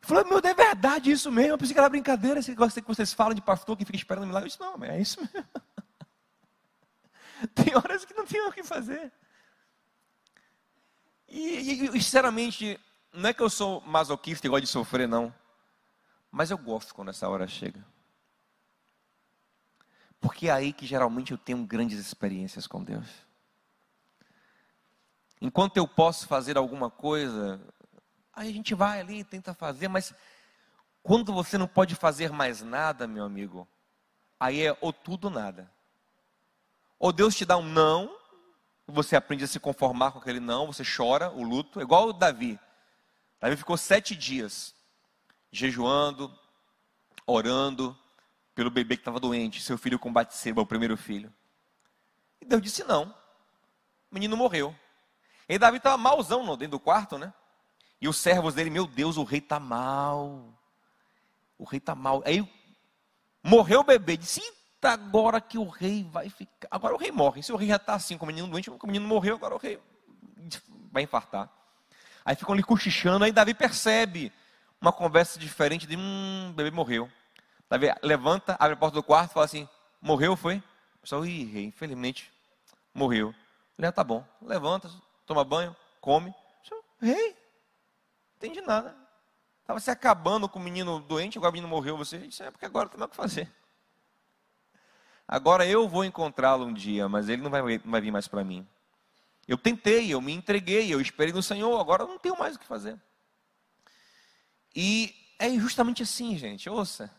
falou, 0.00 0.24
meu, 0.24 0.38
é 0.38 0.54
verdade 0.54 1.12
isso 1.12 1.30
mesmo. 1.30 1.52
Eu 1.52 1.58
pensei 1.58 1.72
que 1.72 1.78
era 1.78 1.88
brincadeira. 1.88 2.40
Esse 2.40 2.50
negócio 2.50 2.82
que 2.82 2.88
vocês 2.88 3.12
falam 3.12 3.32
de 3.32 3.40
pastor 3.40 3.76
que 3.76 3.84
fica 3.84 3.96
esperando 3.96 4.24
um 4.24 4.26
milagre. 4.26 4.46
Eu 4.46 4.48
disse, 4.48 4.60
não, 4.60 4.84
é 4.84 5.00
isso 5.00 5.20
mesmo. 5.20 5.48
Tem 7.54 7.76
horas 7.76 8.04
que 8.04 8.14
não 8.14 8.26
tem 8.26 8.44
o 8.44 8.50
que 8.50 8.64
fazer. 8.64 9.12
E, 11.28 11.86
e, 11.86 12.02
sinceramente, 12.02 12.80
não 13.12 13.30
é 13.30 13.34
que 13.34 13.42
eu 13.42 13.50
sou 13.50 13.80
masoquista 13.82 14.46
e 14.46 14.50
gosto 14.50 14.64
de 14.64 14.70
sofrer, 14.70 15.08
não. 15.08 15.34
Mas 16.30 16.50
eu 16.50 16.58
gosto 16.58 16.94
quando 16.94 17.08
essa 17.08 17.28
hora 17.28 17.46
chega. 17.46 17.84
Porque 20.20 20.48
é 20.48 20.50
aí 20.50 20.72
que 20.72 20.86
geralmente 20.86 21.32
eu 21.32 21.38
tenho 21.38 21.64
grandes 21.64 21.98
experiências 21.98 22.66
com 22.66 22.82
Deus. 22.82 23.06
Enquanto 25.40 25.76
eu 25.76 25.86
posso 25.86 26.26
fazer 26.26 26.56
alguma 26.56 26.90
coisa, 26.90 27.60
aí 28.32 28.50
a 28.50 28.52
gente 28.52 28.74
vai 28.74 29.00
ali 29.00 29.20
e 29.20 29.24
tenta 29.24 29.54
fazer, 29.54 29.86
mas 29.88 30.12
quando 31.02 31.32
você 31.32 31.56
não 31.56 31.68
pode 31.68 31.94
fazer 31.94 32.32
mais 32.32 32.60
nada, 32.60 33.06
meu 33.06 33.24
amigo, 33.24 33.66
aí 34.38 34.66
é 34.66 34.76
ou 34.80 34.92
tudo 34.92 35.26
ou 35.26 35.30
nada. 35.30 35.70
Ou 36.98 37.12
Deus 37.12 37.36
te 37.36 37.44
dá 37.44 37.56
um 37.56 37.62
não, 37.62 38.14
você 38.86 39.14
aprende 39.14 39.44
a 39.44 39.46
se 39.46 39.60
conformar 39.60 40.10
com 40.10 40.18
aquele 40.18 40.40
não, 40.40 40.66
você 40.66 40.82
chora 40.84 41.30
o 41.30 41.42
luto, 41.44 41.80
igual 41.80 42.08
o 42.08 42.12
Davi. 42.12 42.58
Davi 43.40 43.56
ficou 43.56 43.76
sete 43.76 44.14
dias 44.14 44.74
jejuando, 45.50 46.36
orando 47.26 47.96
pelo 48.54 48.70
bebê 48.70 48.96
que 48.96 49.02
estava 49.02 49.20
doente, 49.20 49.62
seu 49.62 49.78
filho 49.78 49.98
com 49.98 50.12
Batseba, 50.12 50.60
o 50.60 50.66
primeiro 50.66 50.96
filho. 50.96 51.32
E 52.40 52.44
Deus 52.44 52.62
disse 52.62 52.84
não. 52.84 53.14
O 54.10 54.14
menino 54.14 54.36
morreu. 54.36 54.74
E 55.48 55.58
Davi 55.58 55.76
estava 55.76 55.96
malzão 55.96 56.44
dentro 56.56 56.72
do 56.72 56.80
quarto, 56.80 57.16
né? 57.16 57.32
E 58.00 58.08
os 58.08 58.16
servos 58.16 58.54
dele, 58.54 58.70
meu 58.70 58.86
Deus, 58.86 59.16
o 59.16 59.24
rei 59.24 59.38
está 59.38 59.58
mal. 59.58 60.54
O 61.56 61.64
rei 61.64 61.78
está 61.78 61.94
mal. 61.94 62.22
Aí 62.24 62.46
morreu 63.42 63.80
o 63.80 63.84
bebê. 63.84 64.16
Disse, 64.16 64.40
eita, 64.40 64.90
agora 64.90 65.40
que 65.40 65.58
o 65.58 65.68
rei 65.68 66.04
vai 66.04 66.30
ficar. 66.30 66.68
Agora 66.70 66.94
o 66.94 66.98
rei 66.98 67.10
morre. 67.10 67.42
Se 67.42 67.52
o 67.52 67.56
rei 67.56 67.68
já 67.68 67.76
está 67.76 67.94
assim, 67.94 68.16
com 68.16 68.24
o 68.24 68.26
menino 68.26 68.48
doente, 68.48 68.70
o 68.70 68.86
menino 68.86 69.06
morreu, 69.06 69.34
agora 69.34 69.54
o 69.54 69.58
rei 69.58 69.80
vai 70.92 71.02
infartar. 71.02 71.50
Aí 72.24 72.36
ficam 72.36 72.52
ali 72.52 72.62
cochichando. 72.62 73.24
Aí 73.24 73.32
Davi 73.32 73.54
percebe 73.54 74.32
uma 74.80 74.92
conversa 74.92 75.38
diferente 75.38 75.86
de, 75.86 75.96
hum, 75.96 76.50
o 76.50 76.52
bebê 76.52 76.70
morreu. 76.70 77.10
Davi 77.68 77.92
levanta, 78.02 78.56
abre 78.58 78.74
a 78.74 78.76
porta 78.76 78.94
do 78.94 79.02
quarto 79.02 79.32
fala 79.32 79.44
assim: 79.44 79.68
morreu, 80.00 80.36
foi? 80.36 80.56
O 80.96 81.00
pessoal, 81.02 81.24
ih, 81.24 81.64
infelizmente, 81.64 82.32
morreu. 82.94 83.34
Ele, 83.78 83.86
ah, 83.86 83.92
tá 83.92 84.02
bom. 84.02 84.24
Levanta, 84.42 84.90
toma 85.26 85.44
banho, 85.44 85.76
come. 86.00 86.34
Rei, 87.00 87.30
não 87.30 88.48
entendi 88.48 88.60
nada. 88.60 88.94
Estava 89.60 89.80
se 89.80 89.90
acabando 89.90 90.48
com 90.48 90.58
o 90.58 90.62
menino 90.62 90.98
doente, 91.00 91.38
agora 91.38 91.50
o 91.50 91.52
menino 91.52 91.68
morreu. 91.68 91.96
Você 91.96 92.18
disse, 92.18 92.42
é 92.42 92.50
porque 92.50 92.64
agora 92.64 92.88
tem 92.88 92.98
mais 92.98 93.08
o 93.08 93.10
que 93.10 93.16
fazer. 93.16 93.52
Agora 95.26 95.66
eu 95.66 95.86
vou 95.86 96.04
encontrá-lo 96.04 96.64
um 96.64 96.72
dia, 96.72 97.06
mas 97.06 97.28
ele 97.28 97.42
não 97.42 97.50
vai, 97.50 97.60
não 97.60 97.90
vai 97.90 98.00
vir 98.00 98.10
mais 98.10 98.26
para 98.26 98.42
mim. 98.42 98.66
Eu 99.48 99.56
tentei, 99.56 100.12
eu 100.12 100.20
me 100.20 100.32
entreguei, 100.32 100.92
eu 100.92 101.00
esperei 101.00 101.32
no 101.32 101.42
Senhor, 101.42 101.80
agora 101.80 102.04
não 102.04 102.18
tenho 102.18 102.38
mais 102.38 102.54
o 102.54 102.58
que 102.58 102.66
fazer. 102.66 103.00
E 104.76 105.14
é 105.38 105.48
justamente 105.58 106.02
assim, 106.02 106.36
gente, 106.36 106.68
ouça. 106.68 107.10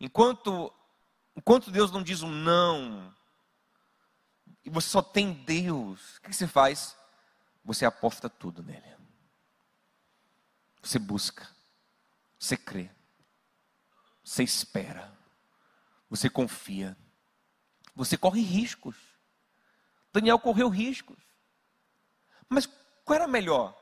Enquanto, 0.00 0.72
enquanto 1.36 1.70
Deus 1.70 1.92
não 1.92 2.02
diz 2.02 2.22
um 2.22 2.30
não, 2.30 3.14
e 4.64 4.70
você 4.70 4.88
só 4.88 5.00
tem 5.00 5.32
Deus, 5.32 6.16
o 6.16 6.22
que 6.22 6.34
você 6.34 6.48
faz? 6.48 6.96
Você 7.64 7.84
aposta 7.84 8.28
tudo 8.28 8.62
nele. 8.62 8.96
Você 10.82 10.98
busca, 10.98 11.48
você 12.38 12.56
crê, 12.56 12.90
você 14.24 14.42
espera, 14.42 15.16
você 16.10 16.28
confia, 16.28 16.96
você 17.94 18.16
corre 18.16 18.40
riscos. 18.40 18.96
Daniel 20.12 20.38
correu 20.38 20.68
riscos. 20.68 21.18
Mas 22.48 22.66
qual 23.04 23.16
era 23.16 23.26
melhor? 23.26 23.76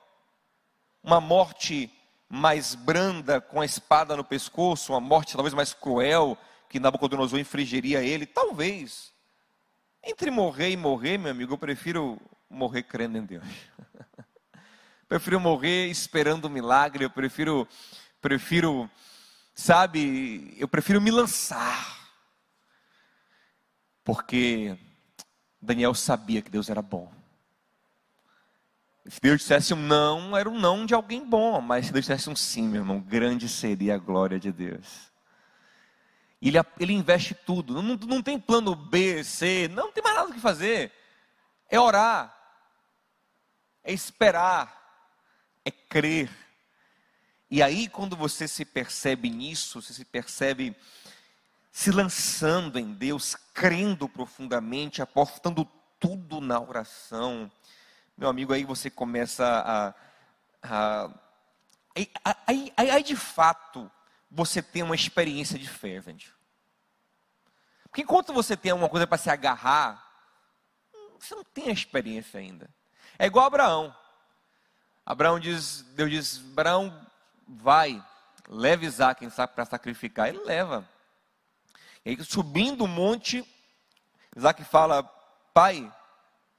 Uma 1.03 1.21
morte 1.21 1.91
mais 2.29 2.75
branda, 2.75 3.41
com 3.41 3.61
a 3.61 3.65
espada 3.65 4.17
no 4.17 4.25
pescoço, 4.25 4.93
uma 4.93 5.01
morte 5.01 5.35
talvez 5.35 5.55
mais 5.55 5.73
cruel, 5.73 6.37
que 6.69 6.81
Nabucodonosor 6.81 7.39
infligiria 7.39 8.01
a 8.01 8.03
ele? 8.03 8.27
Talvez. 8.27 9.13
Entre 10.03 10.31
morrer 10.31 10.71
e 10.71 10.77
morrer, 10.77 11.19
meu 11.19 11.31
amigo, 11.31 11.55
eu 11.55 11.59
prefiro 11.59 12.21
morrer 12.49 12.83
crendo 12.83 13.19
em 13.19 13.25
Deus. 13.25 13.45
prefiro 15.09 15.41
morrer 15.41 15.87
esperando 15.89 16.47
um 16.47 16.51
milagre, 16.51 17.05
eu 17.05 17.11
prefiro, 17.11 17.67
prefiro, 18.21 18.91
sabe, 19.55 20.55
eu 20.59 20.69
prefiro 20.69 21.01
me 21.01 21.11
lançar. 21.11 21.97
Porque 24.05 24.79
Daniel 25.61 25.95
sabia 25.95 26.43
que 26.43 26.51
Deus 26.51 26.69
era 26.69 26.83
bom. 26.83 27.13
Se 29.09 29.21
Deus 29.21 29.39
dissesse 29.41 29.73
um 29.73 29.77
não, 29.77 30.37
era 30.37 30.49
um 30.51 30.59
não 30.59 30.85
de 30.85 30.93
alguém 30.95 31.25
bom, 31.25 31.61
mas 31.61 31.87
se 31.87 31.93
Deus 31.93 32.05
dissesse 32.05 32.29
um 32.29 32.35
sim, 32.35 32.67
meu 32.67 32.83
irmão, 32.83 33.01
grande 33.01 33.49
seria 33.49 33.95
a 33.95 33.99
glória 33.99 34.39
de 34.39 34.51
Deus. 34.51 35.13
Ele, 36.43 36.59
ele 36.79 36.93
investe 36.93 37.35
tudo, 37.35 37.81
não, 37.83 37.97
não 37.97 38.23
tem 38.23 38.39
plano 38.39 38.75
B, 38.75 39.23
C, 39.25 39.69
não 39.69 39.93
tem 39.93 40.03
mais 40.03 40.17
nada 40.17 40.29
o 40.29 40.33
que 40.33 40.41
fazer. 40.41 40.93
É 41.69 41.79
orar, 41.79 42.37
é 43.83 43.93
esperar, 43.93 44.77
é 45.65 45.71
crer. 45.71 46.31
E 47.49 47.63
aí, 47.63 47.89
quando 47.89 48.17
você 48.17 48.49
se 48.49 48.65
percebe 48.65 49.31
nisso, 49.31 49.81
você 49.81 49.93
se 49.93 50.05
percebe 50.05 50.77
se 51.77 51.91
lançando 51.91 52.79
em 52.79 52.95
Deus, 52.95 53.35
crendo 53.53 54.09
profundamente, 54.09 55.03
apostando 55.03 55.71
tudo 56.01 56.41
na 56.41 56.59
oração, 56.59 57.53
meu 58.17 58.31
amigo, 58.31 58.55
aí 58.55 58.65
você 58.65 58.89
começa 58.89 59.45
a. 59.45 59.95
a 60.63 61.11
aí, 61.95 62.73
aí, 62.75 62.91
aí, 62.91 63.03
de 63.03 63.15
fato 63.15 63.91
você 64.31 64.63
tem 64.63 64.83
uma 64.83 64.95
experiência 64.95 65.59
de 65.59 65.69
fé, 65.69 66.01
gente. 66.01 66.33
Porque 67.91 68.01
enquanto 68.01 68.33
você 68.33 68.57
tem 68.57 68.71
alguma 68.71 68.89
coisa 68.89 69.07
para 69.07 69.19
se 69.19 69.29
agarrar, 69.29 70.03
você 71.21 71.35
não 71.35 71.45
tem 71.45 71.69
a 71.69 71.73
experiência 71.73 72.41
ainda. 72.41 72.71
É 73.19 73.27
igual 73.27 73.45
Abraão. 73.45 73.95
Abraão 75.05 75.39
diz, 75.39 75.83
Deus 75.95 76.11
diz, 76.11 76.39
Abraão, 76.53 77.07
vai, 77.47 78.03
leve 78.49 78.87
Isaac 78.87 79.29
para 79.55 79.67
sacrificar. 79.67 80.31
Ele 80.31 80.43
leva. 80.43 80.96
E 82.07 82.23
subindo 82.23 82.85
o 82.85 82.89
monte, 82.89 83.45
Isaac 84.37 84.63
fala, 84.63 85.03
pai, 85.53 85.93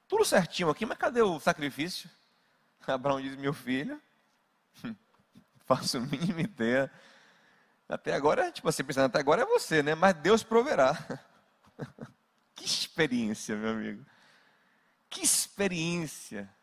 tudo 0.06 0.26
certinho 0.26 0.70
aqui, 0.70 0.86
mas 0.86 0.98
cadê 0.98 1.22
o 1.22 1.40
sacrifício? 1.40 2.10
Abraão 2.86 3.22
diz: 3.22 3.38
Meu 3.38 3.54
filho, 3.54 4.02
faço 5.66 5.96
a 5.96 6.00
mínima 6.02 6.42
ideia. 6.42 6.92
Até 7.88 8.14
agora, 8.14 8.52
tipo 8.52 8.68
assim, 8.68 8.84
pensando, 8.84 9.06
até 9.06 9.20
agora 9.20 9.44
é 9.44 9.46
você, 9.46 9.82
né? 9.82 9.96
Mas 9.96 10.16
Deus 10.16 10.44
proverá. 10.44 10.98
que 12.54 12.66
experiência, 12.66 13.56
meu 13.56 13.70
amigo. 13.70 14.06
Que 15.10 15.22
experiência. 15.22 16.54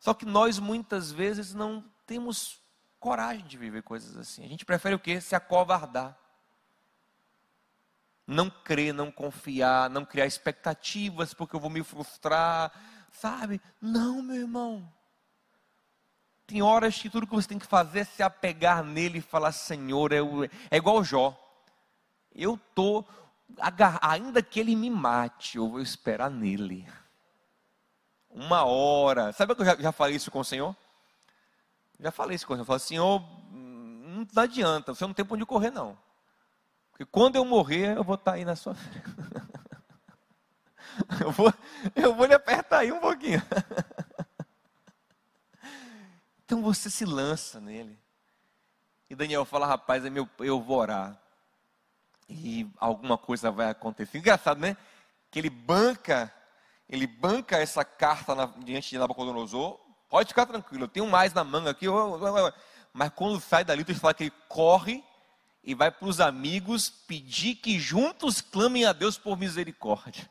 Só 0.00 0.12
que 0.12 0.26
nós 0.26 0.58
muitas 0.58 1.12
vezes 1.12 1.54
não 1.54 1.88
temos 2.04 2.60
coragem 2.98 3.46
de 3.46 3.56
viver 3.56 3.84
coisas 3.84 4.16
assim. 4.16 4.44
A 4.44 4.48
gente 4.48 4.64
prefere 4.64 4.96
o 4.96 4.98
quê? 4.98 5.20
Se 5.20 5.36
acovardar 5.36 6.20
não 8.26 8.48
crer, 8.48 8.94
não 8.94 9.10
confiar, 9.10 9.90
não 9.90 10.04
criar 10.04 10.26
expectativas 10.26 11.34
porque 11.34 11.56
eu 11.56 11.60
vou 11.60 11.70
me 11.70 11.82
frustrar, 11.82 12.72
sabe? 13.10 13.60
Não, 13.80 14.22
meu 14.22 14.36
irmão. 14.36 14.92
Tem 16.46 16.60
horas 16.62 16.98
que 16.98 17.08
tudo 17.08 17.26
que 17.26 17.34
você 17.34 17.48
tem 17.48 17.58
que 17.58 17.66
fazer 17.66 18.00
é 18.00 18.04
se 18.04 18.22
apegar 18.22 18.84
nele 18.84 19.18
e 19.18 19.22
falar: 19.22 19.52
Senhor, 19.52 20.12
eu... 20.12 20.44
é 20.70 20.76
igual 20.76 21.02
Jó. 21.02 21.38
Eu 22.34 22.54
estou, 22.54 23.06
ainda 24.00 24.42
que 24.42 24.58
ele 24.58 24.74
me 24.74 24.90
mate, 24.90 25.58
eu 25.58 25.68
vou 25.68 25.80
esperar 25.80 26.30
nele. 26.30 26.86
Uma 28.30 28.64
hora. 28.64 29.32
Sabe 29.32 29.54
que 29.54 29.60
eu 29.60 29.66
já, 29.66 29.76
já 29.76 29.92
falei 29.92 30.16
isso 30.16 30.30
com 30.30 30.40
o 30.40 30.44
Senhor? 30.44 30.74
Já 32.00 32.10
falei 32.10 32.36
isso 32.36 32.46
com 32.46 32.54
o 32.54 32.56
Senhor. 32.56 32.62
Eu 32.62 32.66
falei, 32.66 32.80
Senhor, 32.80 33.20
hum, 33.52 34.26
não 34.32 34.42
adianta, 34.42 34.94
você 34.94 35.06
não 35.06 35.12
tem 35.12 35.24
para 35.24 35.34
onde 35.34 35.44
correr, 35.44 35.70
não. 35.70 35.96
Porque 36.92 37.04
quando 37.04 37.36
eu 37.36 37.44
morrer, 37.44 37.96
eu 37.96 38.04
vou 38.04 38.14
estar 38.14 38.34
aí 38.34 38.44
na 38.44 38.54
sua 38.54 38.74
frente. 38.74 39.02
Eu 41.18 41.30
vou, 41.30 41.50
eu 41.96 42.14
vou 42.14 42.26
lhe 42.26 42.34
apertar 42.34 42.80
aí 42.80 42.92
um 42.92 43.00
pouquinho. 43.00 43.40
Então 46.44 46.60
você 46.60 46.90
se 46.90 47.06
lança 47.06 47.58
nele. 47.58 47.98
E 49.08 49.14
Daniel 49.14 49.42
fala, 49.46 49.66
rapaz, 49.66 50.04
é 50.04 50.10
eu 50.40 50.60
vou 50.60 50.76
orar. 50.76 51.18
E 52.28 52.70
alguma 52.78 53.16
coisa 53.16 53.50
vai 53.50 53.70
acontecer. 53.70 54.18
Engraçado, 54.18 54.60
né? 54.60 54.76
Que 55.30 55.38
ele 55.38 55.48
banca, 55.48 56.30
ele 56.86 57.06
banca 57.06 57.56
essa 57.56 57.86
carta 57.86 58.34
na, 58.34 58.44
diante 58.44 58.90
de 58.90 58.98
Nabucodonosor. 58.98 59.80
Pode 60.10 60.28
ficar 60.28 60.44
tranquilo, 60.44 60.84
eu 60.84 60.88
tenho 60.88 61.06
mais 61.06 61.32
na 61.32 61.42
manga 61.42 61.70
aqui. 61.70 61.86
Mas 62.92 63.10
quando 63.14 63.40
sai 63.40 63.64
dali, 63.64 63.82
tu 63.82 63.94
fala 63.94 64.12
que 64.12 64.24
ele 64.24 64.34
corre 64.46 65.02
e 65.62 65.74
vai 65.74 65.90
para 65.90 66.08
os 66.08 66.20
amigos 66.20 66.90
pedir 66.90 67.54
que 67.56 67.78
juntos 67.78 68.40
clamem 68.40 68.84
a 68.84 68.92
Deus 68.92 69.16
por 69.16 69.38
misericórdia. 69.38 70.28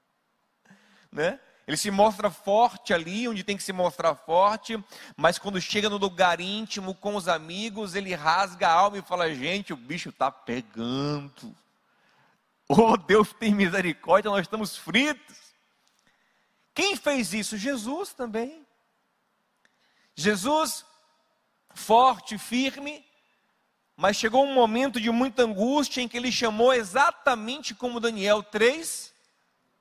né? 1.10 1.40
Ele 1.66 1.76
se 1.76 1.90
mostra 1.90 2.30
forte 2.30 2.92
ali, 2.92 3.28
onde 3.28 3.44
tem 3.44 3.56
que 3.56 3.62
se 3.62 3.72
mostrar 3.72 4.14
forte, 4.14 4.82
mas 5.16 5.38
quando 5.38 5.60
chega 5.60 5.88
no 5.88 5.98
lugar 5.98 6.40
íntimo 6.40 6.94
com 6.94 7.14
os 7.14 7.28
amigos, 7.28 7.94
ele 7.94 8.12
rasga 8.12 8.68
a 8.68 8.72
alma 8.72 8.98
e 8.98 9.02
fala: 9.02 9.32
Gente, 9.32 9.72
o 9.72 9.76
bicho 9.76 10.08
está 10.08 10.32
pegando. 10.32 11.54
Oh, 12.68 12.96
Deus 12.96 13.32
tem 13.32 13.54
misericórdia, 13.54 14.30
nós 14.30 14.42
estamos 14.42 14.76
fritos. 14.76 15.36
Quem 16.74 16.96
fez 16.96 17.32
isso? 17.32 17.56
Jesus 17.56 18.12
também. 18.12 18.66
Jesus, 20.14 20.84
forte, 21.74 22.36
firme, 22.36 23.04
mas 24.00 24.16
chegou 24.16 24.46
um 24.46 24.54
momento 24.54 24.98
de 24.98 25.10
muita 25.10 25.42
angústia 25.42 26.00
em 26.00 26.08
que 26.08 26.16
ele 26.16 26.32
chamou 26.32 26.72
exatamente 26.72 27.74
como 27.74 28.00
Daniel 28.00 28.42
três 28.42 29.12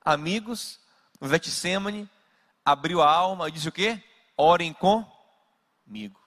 amigos 0.04 0.78
no 1.22 1.30
Getsemane, 1.30 2.10
abriu 2.66 3.02
a 3.02 3.10
alma 3.10 3.48
e 3.48 3.52
disse 3.54 3.70
o 3.70 3.72
quê? 3.72 4.04
Orem 4.36 4.74
comigo, 4.74 6.20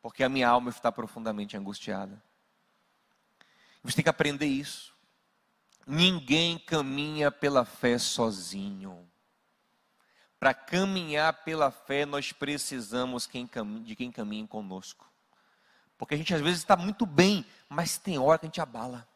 porque 0.00 0.24
a 0.24 0.30
minha 0.30 0.48
alma 0.48 0.70
está 0.70 0.90
profundamente 0.90 1.58
angustiada. 1.58 2.22
Você 3.82 3.96
tem 3.96 4.02
que 4.02 4.08
aprender 4.08 4.46
isso. 4.46 4.94
Ninguém 5.86 6.58
caminha 6.58 7.30
pela 7.30 7.66
fé 7.66 7.98
sozinho. 7.98 9.06
Para 10.40 10.54
caminhar 10.54 11.44
pela 11.44 11.70
fé, 11.70 12.06
nós 12.06 12.32
precisamos 12.32 13.28
de 13.84 13.94
quem 13.94 14.10
caminhe 14.10 14.46
conosco. 14.46 15.07
Porque 15.98 16.14
a 16.14 16.16
gente 16.16 16.32
às 16.32 16.40
vezes 16.40 16.60
está 16.60 16.76
muito 16.76 17.04
bem, 17.04 17.44
mas 17.68 17.98
tem 17.98 18.18
hora 18.18 18.38
que 18.38 18.46
a 18.46 18.48
gente 18.48 18.60
abala. 18.60 19.06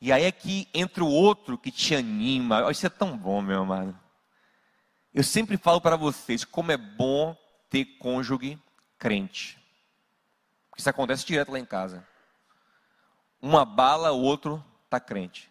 E 0.00 0.10
aí 0.10 0.24
é 0.24 0.32
que 0.32 0.66
entra 0.72 1.04
o 1.04 1.12
outro 1.12 1.58
que 1.58 1.70
te 1.70 1.94
anima. 1.94 2.70
Isso 2.70 2.86
é 2.86 2.88
tão 2.88 3.16
bom, 3.16 3.42
meu 3.42 3.60
amado. 3.62 3.96
Eu 5.12 5.22
sempre 5.22 5.58
falo 5.58 5.78
para 5.78 5.94
vocês 5.94 6.42
como 6.42 6.72
é 6.72 6.76
bom 6.78 7.36
ter 7.68 7.84
cônjuge 7.98 8.58
crente. 8.98 9.60
Porque 10.70 10.80
isso 10.80 10.88
acontece 10.88 11.26
direto 11.26 11.52
lá 11.52 11.58
em 11.58 11.66
casa. 11.66 12.06
Uma 13.42 13.62
abala, 13.62 14.12
o 14.12 14.22
outro 14.22 14.64
está 14.86 14.98
crente. 14.98 15.50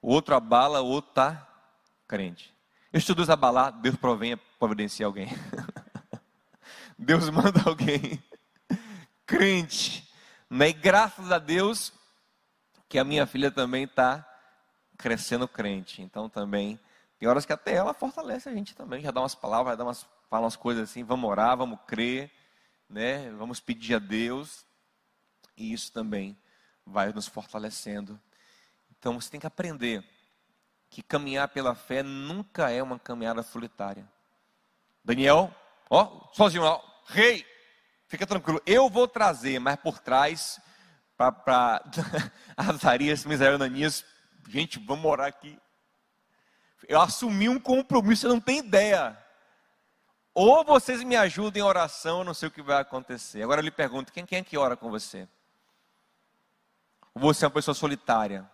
O 0.00 0.12
outro 0.12 0.36
abala, 0.36 0.80
o 0.80 0.86
outro 0.86 1.10
está 1.10 1.48
crente. 2.06 2.54
Eu 2.92 2.98
estou 2.98 3.16
Deus 3.16 3.28
abalar, 3.28 3.72
Deus 3.72 3.96
provém, 3.96 4.36
providenciar 4.58 5.08
alguém. 5.08 5.28
Deus 6.96 7.28
manda 7.28 7.60
alguém 7.66 8.22
crente. 9.26 10.08
Né? 10.48 10.68
E 10.68 10.72
graças 10.72 11.32
a 11.32 11.38
Deus 11.38 11.92
que 12.88 12.98
a 12.98 13.04
minha 13.04 13.26
filha 13.26 13.50
também 13.50 13.84
está 13.84 14.24
crescendo 14.96 15.48
crente. 15.48 16.00
Então 16.00 16.28
também 16.28 16.78
tem 17.18 17.28
horas 17.28 17.44
que 17.44 17.52
até 17.52 17.74
ela 17.74 17.92
fortalece 17.92 18.48
a 18.48 18.52
gente 18.52 18.74
também, 18.74 19.02
já 19.02 19.10
dá 19.10 19.20
umas 19.20 19.34
palavras, 19.34 19.76
dá 19.76 19.84
umas, 19.84 20.06
fala 20.30 20.44
umas 20.44 20.56
coisas 20.56 20.90
assim, 20.90 21.02
vamos 21.02 21.28
orar, 21.28 21.56
vamos 21.56 21.78
crer, 21.86 22.30
né? 22.88 23.30
Vamos 23.32 23.58
pedir 23.58 23.94
a 23.94 23.98
Deus. 23.98 24.64
E 25.56 25.72
isso 25.72 25.92
também 25.92 26.36
vai 26.84 27.12
nos 27.12 27.26
fortalecendo. 27.26 28.20
Então 28.98 29.20
você 29.20 29.30
tem 29.30 29.40
que 29.40 29.46
aprender 29.46 30.04
que 30.88 31.02
caminhar 31.02 31.48
pela 31.48 31.74
fé 31.74 32.02
nunca 32.02 32.70
é 32.70 32.82
uma 32.82 32.98
caminhada 32.98 33.42
solitária. 33.42 34.06
Daniel, 35.04 35.54
ó, 35.90 36.28
sozinho 36.32 36.62
lá, 36.62 36.80
rei, 37.06 37.44
Fica 38.08 38.26
tranquilo, 38.26 38.62
eu 38.64 38.88
vou 38.88 39.08
trazer, 39.08 39.58
mas 39.58 39.76
por 39.76 39.98
trás, 39.98 40.60
para 41.16 41.82
Azarias, 42.56 43.24
Misael 43.24 43.56
Ananias, 43.56 44.04
gente, 44.48 44.78
vamos 44.78 45.04
orar 45.04 45.26
aqui. 45.26 45.58
Eu 46.88 47.00
assumi 47.00 47.48
um 47.48 47.58
compromisso, 47.58 48.22
você 48.22 48.28
não 48.28 48.40
tem 48.40 48.58
ideia. 48.58 49.18
Ou 50.32 50.62
vocês 50.64 51.02
me 51.02 51.16
ajudem 51.16 51.62
em 51.62 51.66
oração, 51.66 52.18
eu 52.18 52.24
não 52.24 52.34
sei 52.34 52.48
o 52.48 52.52
que 52.52 52.62
vai 52.62 52.80
acontecer. 52.80 53.42
Agora 53.42 53.60
eu 53.60 53.64
lhe 53.64 53.70
pergunto, 53.70 54.12
quem, 54.12 54.24
quem 54.24 54.38
é 54.38 54.44
que 54.44 54.56
ora 54.56 54.76
com 54.76 54.90
você? 54.90 55.26
Ou 57.14 57.22
você 57.22 57.44
é 57.44 57.48
uma 57.48 57.54
pessoa 57.54 57.74
solitária, 57.74 58.48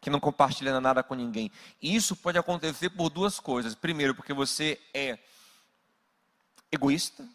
que 0.00 0.10
não 0.10 0.20
compartilha 0.20 0.78
nada 0.80 1.02
com 1.02 1.14
ninguém. 1.14 1.50
Isso 1.80 2.16
pode 2.16 2.36
acontecer 2.36 2.90
por 2.90 3.08
duas 3.08 3.38
coisas. 3.38 3.74
Primeiro, 3.74 4.14
porque 4.14 4.34
você 4.34 4.78
é 4.92 5.18
egoísta, 6.72 7.26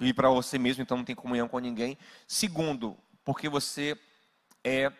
e 0.00 0.12
para 0.12 0.28
você 0.28 0.58
mesmo, 0.58 0.82
então 0.82 0.96
não 0.96 1.04
tem 1.04 1.14
comunhão 1.14 1.48
com 1.48 1.58
ninguém. 1.58 1.96
Segundo, 2.26 2.96
porque 3.24 3.48
você 3.48 3.98
é 4.62 4.92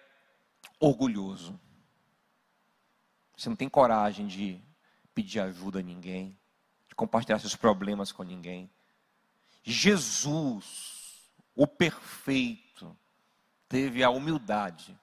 orgulhoso. 0.80 1.58
Você 3.36 3.48
não 3.48 3.56
tem 3.56 3.68
coragem 3.68 4.26
de 4.26 4.60
pedir 5.14 5.40
ajuda 5.40 5.80
a 5.80 5.82
ninguém, 5.82 6.38
de 6.88 6.94
compartilhar 6.94 7.38
seus 7.38 7.54
problemas 7.54 8.10
com 8.10 8.22
ninguém. 8.22 8.70
Jesus, 9.62 11.30
o 11.54 11.66
perfeito, 11.66 12.96
teve 13.68 14.02
a 14.02 14.10
humildade 14.10 14.98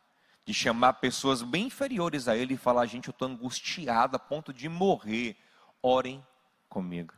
de 0.45 0.53
chamar 0.53 0.93
pessoas 0.93 1.41
bem 1.41 1.67
inferiores 1.67 2.27
a 2.27 2.35
ele 2.35 2.55
e 2.55 2.57
falar: 2.57 2.85
gente, 2.87 3.07
eu 3.07 3.11
estou 3.11 3.27
angustiado 3.27 4.15
a 4.15 4.19
ponto 4.19 4.51
de 4.51 4.67
morrer, 4.67 5.37
orem 5.81 6.25
comigo. 6.67 7.13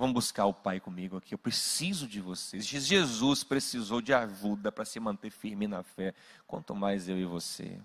Vamos 0.00 0.14
buscar 0.14 0.46
o 0.46 0.54
Pai 0.54 0.80
comigo 0.80 1.18
aqui. 1.18 1.34
Eu 1.34 1.38
preciso 1.38 2.08
de 2.08 2.22
vocês. 2.22 2.64
Jesus 2.64 3.44
precisou 3.44 4.00
de 4.00 4.14
ajuda 4.14 4.72
para 4.72 4.86
se 4.86 4.98
manter 4.98 5.30
firme 5.30 5.68
na 5.68 5.82
fé. 5.82 6.14
Quanto 6.46 6.74
mais 6.74 7.06
eu 7.06 7.18
e 7.18 7.26
você, 7.26 7.78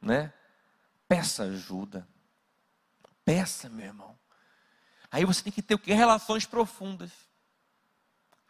né? 0.00 0.32
Peça 1.06 1.44
ajuda. 1.44 2.08
Peça, 3.24 3.68
meu 3.68 3.86
irmão. 3.86 4.18
Aí 5.12 5.24
você 5.24 5.44
tem 5.44 5.52
que 5.52 5.62
ter 5.62 5.76
o 5.76 5.78
que? 5.78 5.92
Relações 5.92 6.44
profundas. 6.44 7.12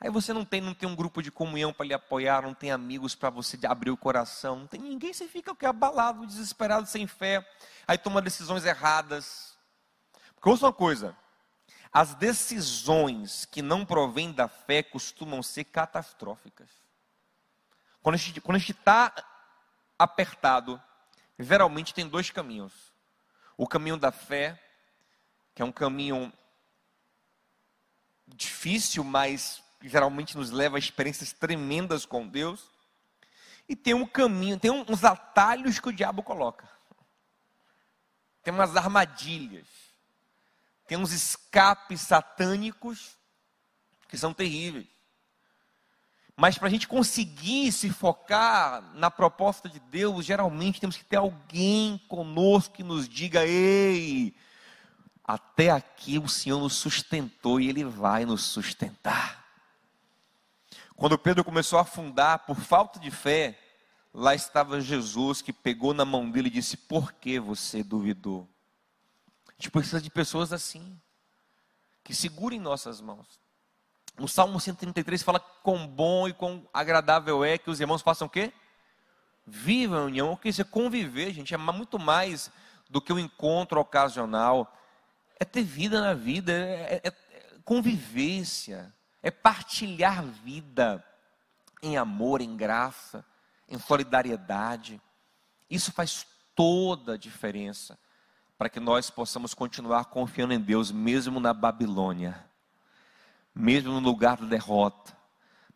Aí 0.01 0.09
você 0.09 0.33
não 0.33 0.43
tem, 0.43 0.63
não 0.63 0.73
tem 0.73 0.89
um 0.89 0.97
grupo 0.97 1.23
de 1.23 1.31
comunhão 1.31 1.75
para 1.75 1.85
lhe 1.85 1.93
apoiar, 1.93 2.41
não 2.41 2.55
tem 2.55 2.71
amigos 2.71 3.15
para 3.15 3.29
você 3.29 3.59
abrir 3.67 3.91
o 3.91 3.99
coração, 3.99 4.61
não 4.61 4.67
tem 4.67 4.81
ninguém, 4.81 5.13
você 5.13 5.29
fica 5.29 5.53
o 5.53 5.55
que? 5.55 5.67
Abalado, 5.67 6.27
desesperado, 6.27 6.87
sem 6.87 7.07
fé, 7.07 7.47
aí 7.87 7.99
toma 7.99 8.23
decisões 8.23 8.65
erradas. 8.65 9.59
Porque 10.35 10.49
ouça 10.49 10.65
uma 10.65 10.73
coisa, 10.73 11.15
as 11.93 12.15
decisões 12.15 13.45
que 13.45 13.61
não 13.61 13.85
provêm 13.85 14.33
da 14.33 14.49
fé 14.49 14.83
costumam 14.83 15.43
ser 15.43 15.65
catastróficas. 15.65 16.71
Quando 18.03 18.15
a 18.15 18.59
gente 18.59 18.73
está 18.73 19.13
apertado, 19.99 20.81
geralmente 21.39 21.93
tem 21.93 22.09
dois 22.09 22.31
caminhos. 22.31 22.73
O 23.57 23.69
caminho 23.69 23.99
da 23.99 24.11
fé, 24.11 24.59
que 25.55 25.61
é 25.61 25.65
um 25.65 25.71
caminho 25.71 26.33
difícil, 28.27 29.05
mas 29.05 29.63
geralmente 29.83 30.37
nos 30.37 30.51
leva 30.51 30.77
a 30.77 30.79
experiências 30.79 31.33
tremendas 31.33 32.07
com 32.07 32.27
Deus. 32.27 32.71
E 33.69 33.77
tem 33.77 33.93
um 33.93 34.07
caminho, 34.07 34.59
tem 34.59 34.71
uns 34.71 35.05
atalhos 35.05 35.79
que 35.79 35.89
o 35.89 35.93
diabo 35.93 36.23
coloca. 36.23 36.69
Tem 38.43 38.53
umas 38.53 38.75
armadilhas. 38.77 39.82
Tem 40.93 40.99
uns 40.99 41.13
escapes 41.13 42.03
satânicos 42.03 43.17
que 44.07 44.19
são 44.19 44.35
terríveis. 44.35 44.87
Mas 46.37 46.59
para 46.59 46.69
a 46.69 46.71
gente 46.71 46.87
conseguir 46.87 47.73
se 47.73 47.89
focar 47.89 48.83
na 48.93 49.11
proposta 49.11 49.71
de 49.71 49.81
Deus, 49.81 50.27
geralmente 50.27 50.83
temos 50.83 50.99
que 50.99 51.05
ter 51.07 51.17
alguém 51.17 51.97
conosco 52.09 52.75
que 52.75 52.83
nos 52.83 53.09
diga: 53.09 53.47
ei, 53.47 54.35
até 55.25 55.71
aqui 55.71 56.19
o 56.19 56.29
Senhor 56.29 56.61
nos 56.61 56.75
sustentou 56.75 57.59
e 57.59 57.71
Ele 57.71 57.85
vai 57.85 58.27
nos 58.27 58.43
sustentar. 58.43 59.47
Quando 60.95 61.17
Pedro 61.17 61.43
começou 61.43 61.79
a 61.79 61.83
afundar 61.83 62.41
por 62.41 62.61
falta 62.61 63.01
de 63.01 63.11
fé, 63.11 63.59
lá 64.13 64.35
estava 64.35 64.79
Jesus 64.79 65.41
que 65.41 65.55
pegou 65.55 65.95
na 65.95 66.05
mão 66.05 66.31
dele 66.31 66.49
e 66.49 66.53
disse: 66.53 66.77
Por 66.77 67.15
que 67.15 67.41
você 67.41 67.83
duvidou? 67.83 68.52
A 69.63 69.65
gente 69.65 69.71
precisa 69.71 70.01
de 70.01 70.11
pessoas 70.11 70.53
assim, 70.53 71.01
que 72.03 72.13
segurem 72.13 72.59
nossas 72.59 73.01
mãos. 73.01 73.39
No 74.19 74.27
Salmo 74.27 74.59
133 74.59 75.23
fala 75.23 75.39
quão 75.39 75.87
bom 75.87 76.27
e 76.27 76.33
quão 76.33 76.69
agradável 76.75 77.45
é 77.45 77.57
que 77.57 77.71
os 77.71 77.79
irmãos 77.79 78.03
façam 78.03 78.27
o 78.27 78.31
quê? 78.31 78.53
Vivam 79.47 80.01
em 80.01 80.07
união, 80.07 80.35
que 80.35 80.49
isso 80.49 80.61
é 80.61 80.65
conviver, 80.65 81.33
gente, 81.33 81.55
é 81.55 81.57
muito 81.57 81.97
mais 81.97 82.51
do 82.91 83.01
que 83.01 83.13
um 83.13 83.21
encontro 83.21 83.79
ocasional. 83.79 84.77
É 85.39 85.45
ter 85.45 85.63
vida 85.63 86.01
na 86.01 86.13
vida, 86.13 86.53
é, 86.53 87.01
é, 87.05 87.09
é 87.09 87.15
convivência 87.65 88.93
é 89.23 89.31
partilhar 89.31 90.25
vida 90.25 91.05
em 91.81 91.97
amor, 91.97 92.41
em 92.41 92.57
graça, 92.57 93.25
em 93.69 93.79
solidariedade. 93.79 95.01
Isso 95.71 95.93
faz 95.93 96.27
toda 96.53 97.15
a 97.15 97.17
diferença 97.17 97.97
para 98.63 98.71
que 98.71 98.79
nós 98.79 99.11
possamos 99.11 99.55
continuar 99.55 100.05
confiando 100.05 100.55
em 100.55 100.61
Deus, 100.61 100.93
mesmo 100.93 101.41
na 101.41 101.53
Babilônia, 101.53 102.49
mesmo 103.53 103.91
no 103.91 103.99
lugar 103.99 104.37
da 104.37 104.47
derrota, 104.47 105.13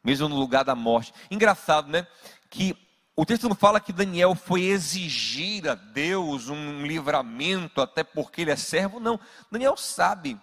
mesmo 0.05 0.29
no 0.29 0.37
lugar 0.37 0.65
da 0.65 0.77
morte. 0.77 1.13
Engraçado, 1.29 1.89
né? 1.89 2.07
Que 2.49 2.77
o 3.17 3.27
texto 3.27 3.49
não 3.49 3.57
fala 3.57 3.81
que 3.81 3.93
Daniel 3.93 4.37
foi 4.37 4.63
exigir 4.63 5.69
a 5.69 5.75
Deus 5.75 6.49
um 6.49 6.87
livramento, 6.87 7.81
até 7.81 8.05
porque 8.05 8.43
ele 8.43 8.53
é 8.53 8.57
servo, 8.57 9.01
não. 9.01 9.19
Daniel 9.51 9.77
sabe 9.77 10.41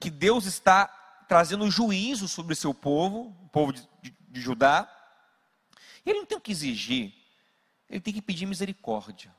que 0.00 0.08
Deus 0.08 0.46
está 0.46 0.86
trazendo 1.28 1.70
juízo 1.70 2.26
sobre 2.26 2.54
seu 2.54 2.72
povo, 2.72 3.36
o 3.44 3.48
povo 3.50 3.70
de, 3.70 3.86
de, 4.00 4.16
de 4.30 4.40
Judá. 4.40 4.90
E 6.06 6.08
ele 6.08 6.20
não 6.20 6.26
tem 6.26 6.38
o 6.38 6.40
que 6.40 6.52
exigir, 6.52 7.12
ele 7.86 8.00
tem 8.00 8.14
que 8.14 8.22
pedir 8.22 8.46
misericórdia. 8.46 9.30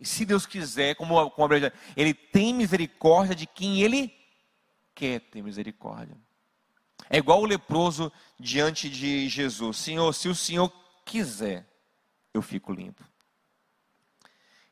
E 0.00 0.06
se 0.06 0.24
Deus 0.24 0.46
quiser, 0.46 0.94
como, 0.96 1.30
como 1.30 1.52
a 1.52 1.72
ele 1.94 2.14
tem 2.14 2.54
misericórdia 2.54 3.34
de 3.34 3.46
quem 3.46 3.82
ele 3.82 4.12
quer 4.94 5.20
ter 5.20 5.42
misericórdia. 5.42 6.16
É 7.10 7.18
igual 7.18 7.42
o 7.42 7.46
leproso 7.46 8.10
diante 8.38 8.88
de 8.88 9.28
Jesus: 9.28 9.76
Senhor, 9.76 10.10
se 10.14 10.28
o 10.28 10.34
Senhor 10.34 10.72
quiser, 11.04 11.68
eu 12.32 12.40
fico 12.40 12.72
limpo. 12.72 13.04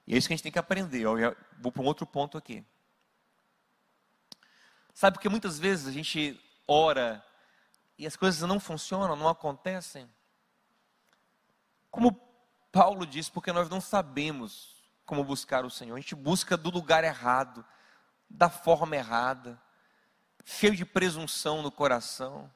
E 0.07 0.15
é 0.15 0.17
isso 0.17 0.27
que 0.27 0.33
a 0.33 0.37
gente 0.37 0.45
tem 0.45 0.53
que 0.53 0.59
aprender. 0.59 1.03
Eu 1.03 1.37
vou 1.61 1.71
para 1.71 1.83
um 1.83 1.87
outro 1.87 2.07
ponto 2.07 2.39
aqui. 2.39 2.65
Sabe, 4.95 5.17
porque 5.17 5.29
muitas 5.29 5.59
vezes 5.59 5.87
a 5.87 5.93
gente 5.93 6.41
ora 6.67 7.23
e 7.99 8.07
as 8.07 8.17
coisas 8.17 8.41
não 8.49 8.59
funcionam, 8.59 9.15
não 9.15 9.29
acontecem. 9.29 10.09
Como 11.91 12.13
Paulo 12.73 13.07
diz, 13.07 13.29
porque 13.29 13.53
nós 13.53 13.69
não 13.69 13.81
sabemos 13.81 14.78
como 15.09 15.25
buscar 15.25 15.65
o 15.65 15.71
Senhor. 15.71 15.97
A 15.97 16.01
gente 16.01 16.15
busca 16.15 16.55
do 16.55 16.69
lugar 16.69 17.03
errado, 17.03 17.65
da 18.29 18.51
forma 18.51 18.95
errada, 18.95 19.61
cheio 20.45 20.77
de 20.77 20.85
presunção 20.85 21.63
no 21.63 21.73
coração. 21.73 22.53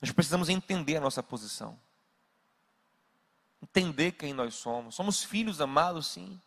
Nós 0.00 0.12
precisamos 0.12 0.48
entender 0.48 0.96
a 0.96 1.00
nossa 1.00 1.24
posição. 1.24 1.76
Entender 3.60 4.12
quem 4.12 4.32
nós 4.32 4.54
somos. 4.54 4.94
Somos 4.94 5.24
filhos 5.24 5.60
amados, 5.60 6.06
sim. 6.06 6.40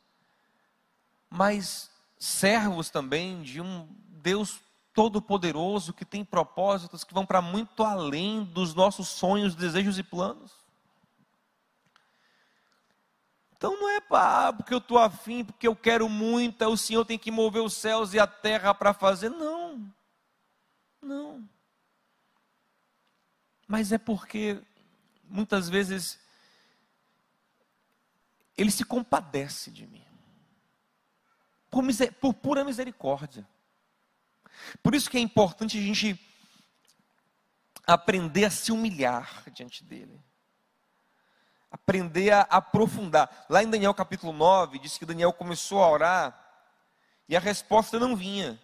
Mas 1.29 1.91
servos 2.17 2.89
também 2.89 3.43
de 3.43 3.59
um 3.59 3.85
Deus 4.07 4.61
Todo-Poderoso 4.93 5.91
que 5.91 6.05
tem 6.05 6.23
propósitos 6.23 7.03
que 7.03 7.13
vão 7.13 7.25
para 7.25 7.41
muito 7.41 7.83
além 7.83 8.45
dos 8.45 8.73
nossos 8.73 9.09
sonhos, 9.09 9.53
desejos 9.53 9.99
e 9.99 10.03
planos. 10.03 10.62
Então 13.63 13.79
não 13.79 13.89
é 13.91 14.01
para 14.01 14.51
porque 14.51 14.73
eu 14.73 14.79
estou 14.79 14.99
afim, 14.99 15.45
porque 15.45 15.65
eu 15.65 15.73
quero 15.73 16.09
muito, 16.09 16.65
o 16.65 16.75
Senhor 16.75 17.05
tem 17.05 17.17
que 17.17 17.31
mover 17.31 17.61
os 17.61 17.73
céus 17.73 18.13
e 18.13 18.19
a 18.19 18.27
terra 18.27 18.73
para 18.73 18.93
fazer. 18.93 19.29
Não. 19.29 19.89
Não. 21.01 21.49
Mas 23.65 23.93
é 23.93 23.97
porque 23.97 24.61
muitas 25.23 25.69
vezes 25.69 26.19
Ele 28.57 28.69
se 28.69 28.83
compadece 28.83 29.71
de 29.71 29.87
mim 29.87 30.03
por, 31.71 31.85
por 32.19 32.33
pura 32.33 32.65
misericórdia. 32.65 33.47
Por 34.83 34.93
isso 34.93 35.09
que 35.09 35.15
é 35.15 35.21
importante 35.21 35.77
a 35.77 35.81
gente 35.81 36.19
aprender 37.87 38.43
a 38.43 38.51
se 38.51 38.73
humilhar 38.73 39.49
diante 39.51 39.85
dele. 39.85 40.21
Aprender 41.73 42.31
a 42.31 42.41
aprofundar. 42.41 43.45
Lá 43.49 43.61
em 43.61 43.69
Daniel 43.69 43.93
capítulo 43.93 44.31
9, 44.31 44.79
diz 44.79 44.97
que 44.97 45.05
Daniel 45.05 45.33
começou 45.33 45.83
a 45.83 45.89
orar 45.89 46.39
e 47.27 47.35
a 47.35 47.39
resposta 47.39 47.99
não 47.99 48.15
vinha. 48.15 48.57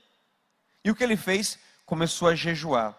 E 0.86 0.89
o 0.89 0.95
que 0.95 1.04
ele 1.04 1.17
fez? 1.17 1.60
Começou 1.86 2.30
a 2.30 2.36
jejuar, 2.36 2.95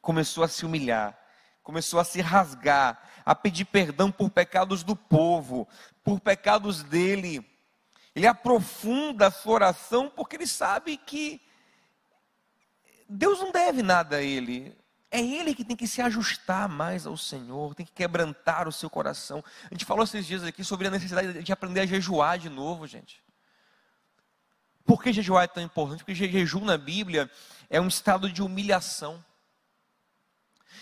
começou 0.00 0.44
a 0.44 0.48
se 0.48 0.64
humilhar, 0.64 1.18
começou 1.62 1.98
a 1.98 2.04
se 2.04 2.20
rasgar, 2.20 3.02
a 3.24 3.34
pedir 3.34 3.64
perdão 3.64 4.12
por 4.12 4.30
pecados 4.30 4.84
do 4.84 4.94
povo, 4.94 5.66
por 6.04 6.20
pecados 6.20 6.82
dele 6.84 7.44
ele 8.14 8.26
aprofunda 8.26 9.26
a 9.26 9.30
sua 9.30 9.54
oração 9.54 10.08
porque 10.08 10.36
ele 10.36 10.46
sabe 10.46 10.96
que 10.96 11.40
Deus 13.08 13.40
não 13.40 13.50
deve 13.50 13.82
nada 13.82 14.16
a 14.16 14.22
ele. 14.22 14.76
É 15.14 15.20
ele 15.20 15.54
que 15.54 15.64
tem 15.64 15.76
que 15.76 15.86
se 15.86 16.02
ajustar 16.02 16.68
mais 16.68 17.06
ao 17.06 17.16
Senhor, 17.16 17.72
tem 17.76 17.86
que 17.86 17.92
quebrantar 17.92 18.66
o 18.66 18.72
seu 18.72 18.90
coração. 18.90 19.44
A 19.70 19.72
gente 19.72 19.84
falou 19.84 20.02
esses 20.02 20.26
dias 20.26 20.42
aqui 20.42 20.64
sobre 20.64 20.88
a 20.88 20.90
necessidade 20.90 21.40
de 21.40 21.52
aprender 21.52 21.82
a 21.82 21.86
jejuar 21.86 22.36
de 22.36 22.48
novo, 22.48 22.84
gente. 22.84 23.22
Por 24.84 25.00
que 25.00 25.12
jejuar 25.12 25.44
é 25.44 25.46
tão 25.46 25.62
importante? 25.62 26.02
Porque 26.02 26.16
jejum 26.16 26.64
na 26.64 26.76
Bíblia 26.76 27.30
é 27.70 27.80
um 27.80 27.86
estado 27.86 28.28
de 28.28 28.42
humilhação. 28.42 29.24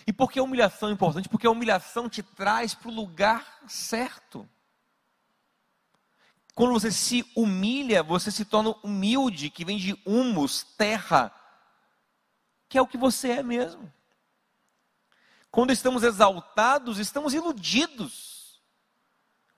E 0.07 0.15
por 0.15 0.33
que 0.33 0.39
a 0.39 0.43
humilhação 0.43 0.89
é 0.89 0.93
importante? 0.93 1.29
Porque 1.29 1.47
a 1.47 1.51
humilhação 1.51 2.09
te 2.09 2.23
traz 2.23 2.73
para 2.73 2.89
o 2.89 2.95
lugar 2.95 3.61
certo. 3.69 4.49
Quando 6.55 6.73
você 6.73 6.91
se 6.91 7.23
humilha, 7.37 8.03
você 8.03 8.31
se 8.31 8.47
torna 8.47 8.71
humilde, 8.83 9.51
que 9.51 9.63
vem 9.63 9.77
de 9.77 9.93
humus, 10.07 10.63
terra, 10.79 11.31
que 12.67 12.79
é 12.79 12.81
o 12.81 12.87
que 12.87 12.97
você 12.97 13.33
é 13.33 13.43
mesmo. 13.43 13.93
Quando 15.53 15.71
estamos 15.71 16.03
exaltados, 16.03 16.99
estamos 16.99 17.35
iludidos, 17.35 18.59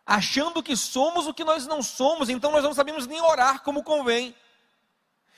achando 0.05 0.61
que 0.61 0.77
somos 0.77 1.29
o 1.29 1.33
que 1.33 1.45
nós 1.45 1.69
não 1.69 1.85
somos, 1.85 2.29
então 2.29 2.51
nós 2.51 2.65
não 2.65 2.75
sabemos 2.75 3.07
nem 3.07 3.21
orar 3.21 3.63
como 3.63 3.85
convém. 3.85 4.35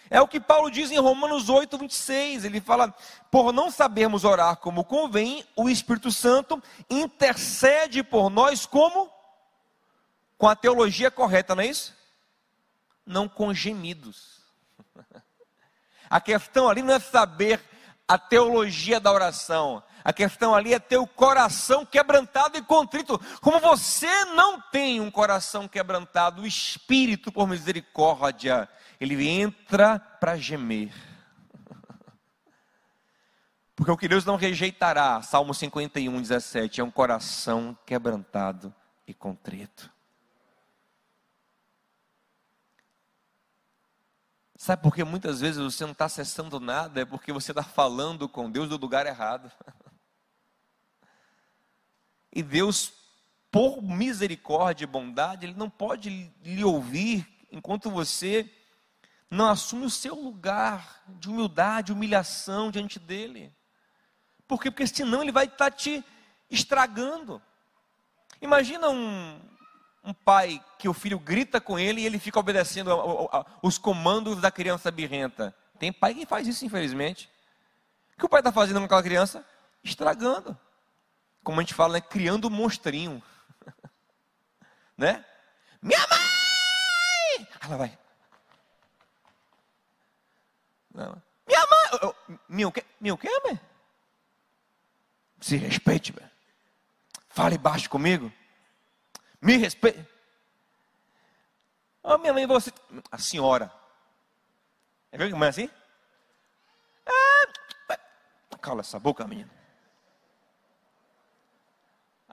É 0.09 0.19
o 0.19 0.27
que 0.27 0.41
Paulo 0.41 0.71
diz 0.71 0.91
em 0.91 0.99
Romanos 0.99 1.51
8, 1.51 1.77
26. 1.77 2.47
Ele 2.47 2.59
fala: 2.59 2.95
Por 3.31 3.53
não 3.53 3.71
sabermos 3.71 4.25
orar 4.25 4.57
como 4.57 4.83
convém, 4.83 5.45
o 5.55 5.69
Espírito 5.69 6.11
Santo 6.11 6.63
intercede 6.89 8.03
por 8.03 8.31
nós 8.31 8.65
como? 8.65 9.13
Com 10.39 10.49
a 10.49 10.57
teologia 10.57 11.11
correta, 11.11 11.55
não 11.55 11.63
é 11.63 11.67
isso? 11.67 11.95
Não 13.05 13.29
com 13.29 13.53
gemidos. 13.53 14.41
A 16.09 16.21
questão 16.21 16.69
ali 16.69 16.83
não 16.83 16.95
é 16.95 17.01
saber 17.01 17.61
a 18.07 18.17
teologia 18.17 19.01
da 19.01 19.13
oração. 19.13 19.83
A 20.07 20.13
questão 20.13 20.55
ali 20.55 20.73
é 20.73 20.79
ter 20.79 20.99
o 20.99 21.07
coração 21.07 21.85
quebrantado 21.85 22.57
e 22.57 22.63
contrito. 22.63 23.21
Como 23.41 23.59
você 23.59 24.25
não 24.27 24.61
tem 24.61 25.01
um 25.01 25.11
coração 25.11 25.67
quebrantado, 25.67 26.43
o 26.43 26.47
Espírito, 26.47 27.33
por 27.33 27.49
misericórdia, 27.49 28.69
ele 29.01 29.29
entra 29.29 29.99
para 29.99 30.37
gemer. 30.37 30.95
Porque 33.75 33.91
o 33.91 33.97
que 33.97 34.07
Deus 34.07 34.25
não 34.25 34.37
rejeitará, 34.37 35.21
Salmo 35.23 35.53
51, 35.53 36.23
17, 36.23 36.81
é 36.81 36.85
um 36.85 36.91
coração 36.91 37.77
quebrantado 37.85 38.73
e 39.09 39.13
contrito. 39.13 39.91
Sabe 44.57 44.85
por 44.85 44.95
que 44.95 45.03
muitas 45.03 45.41
vezes 45.41 45.61
você 45.61 45.83
não 45.83 45.91
está 45.91 46.05
acessando 46.05 46.61
nada? 46.61 47.01
É 47.01 47.05
porque 47.05 47.33
você 47.33 47.51
está 47.51 47.65
falando 47.65 48.29
com 48.29 48.49
Deus 48.49 48.69
do 48.69 48.77
lugar 48.77 49.05
errado. 49.05 49.51
E 52.37 52.43
Deus, 52.43 52.93
por 53.51 53.83
misericórdia 53.83 54.85
e 54.85 54.87
bondade, 54.87 55.47
Ele 55.47 55.55
não 55.55 55.71
pode 55.71 56.31
lhe 56.45 56.63
ouvir 56.63 57.27
enquanto 57.51 57.91
você 57.91 58.47
não 59.31 59.49
assume 59.49 59.87
o 59.87 59.91
seu 59.91 60.15
lugar 60.15 61.03
de 61.09 61.31
humildade, 61.31 61.95
humilhação 61.95 62.71
diante 62.71 62.99
dele. 62.99 63.51
Por 64.47 64.61
quê? 64.61 64.71
Porque 64.71 64.87
senão 64.87 65.23
ele 65.23 65.33
vai 65.33 65.47
estar 65.47 65.57
tá 65.57 65.71
te 65.71 66.05
estragando. 66.51 67.41
Imagina 68.43 68.91
um, 68.91 69.41
um 70.05 70.13
pai 70.13 70.63
que 70.79 70.91
o 70.91 70.93
filho 70.93 71.19
grita 71.19 71.59
com 71.59 71.79
ele 71.79 72.03
e 72.03 72.05
ele 72.05 72.19
fica 72.19 72.39
obedecendo 72.39 72.93
a, 72.93 72.97
a, 72.97 73.41
a, 73.41 73.47
os 73.63 73.79
comandos 73.79 74.43
da 74.43 74.51
criança 74.51 74.91
birrenta. 74.91 75.57
Tem 75.79 75.91
pai 75.91 76.13
que 76.13 76.27
faz 76.27 76.47
isso, 76.47 76.67
infelizmente. 76.67 77.31
O 78.15 78.19
que 78.19 78.27
o 78.27 78.29
pai 78.29 78.41
está 78.41 78.53
fazendo 78.53 78.79
com 78.81 78.85
aquela 78.85 79.03
criança? 79.03 79.43
Estragando. 79.83 80.55
Como 81.47 81.61
a 81.61 81.63
gente 81.63 81.75
fala, 81.75 81.93
né? 81.93 82.01
criando 82.01 82.49
um 82.49 82.51
monstrinho. 82.51 83.23
né? 84.99 85.25
Minha 85.81 86.01
mãe! 86.01 87.49
Ela 87.61 87.77
vai. 87.77 87.99
Não. 90.93 91.23
Minha 91.47 91.61
mãe. 91.61 92.37
Meu 92.49 92.73
que? 92.73 92.85
Meu 93.01 93.17
que, 93.17 93.29
mãe? 93.45 93.61
Se 95.41 95.57
respeite, 95.57 96.11
velho. 96.11 96.29
Fale 97.29 97.57
baixo 97.57 97.89
comigo. 97.89 98.33
Me 99.41 99.57
respeite. 99.57 100.05
Oh, 102.03 102.19
minha 102.19 102.33
mãe, 102.33 102.45
você. 102.45 102.73
A 103.09 103.19
senhora. 103.19 103.73
É 105.13 105.17
vendo 105.17 105.31
como 105.31 105.45
é 105.45 105.49
assim? 105.51 105.71
Ah, 107.07 107.97
cala 108.61 108.81
essa 108.81 108.99
boca, 108.99 109.25
menina. 109.29 109.56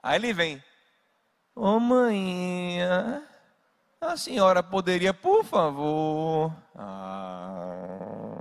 Aí 0.04 0.16
ele 0.16 0.34
vem. 0.34 0.62
Ô 1.56 1.62
oh, 1.62 1.80
mãe, 1.80 2.78
a 3.98 4.16
senhora 4.18 4.62
poderia, 4.62 5.14
por 5.14 5.42
favor. 5.42 6.54
Ah. 6.76 8.38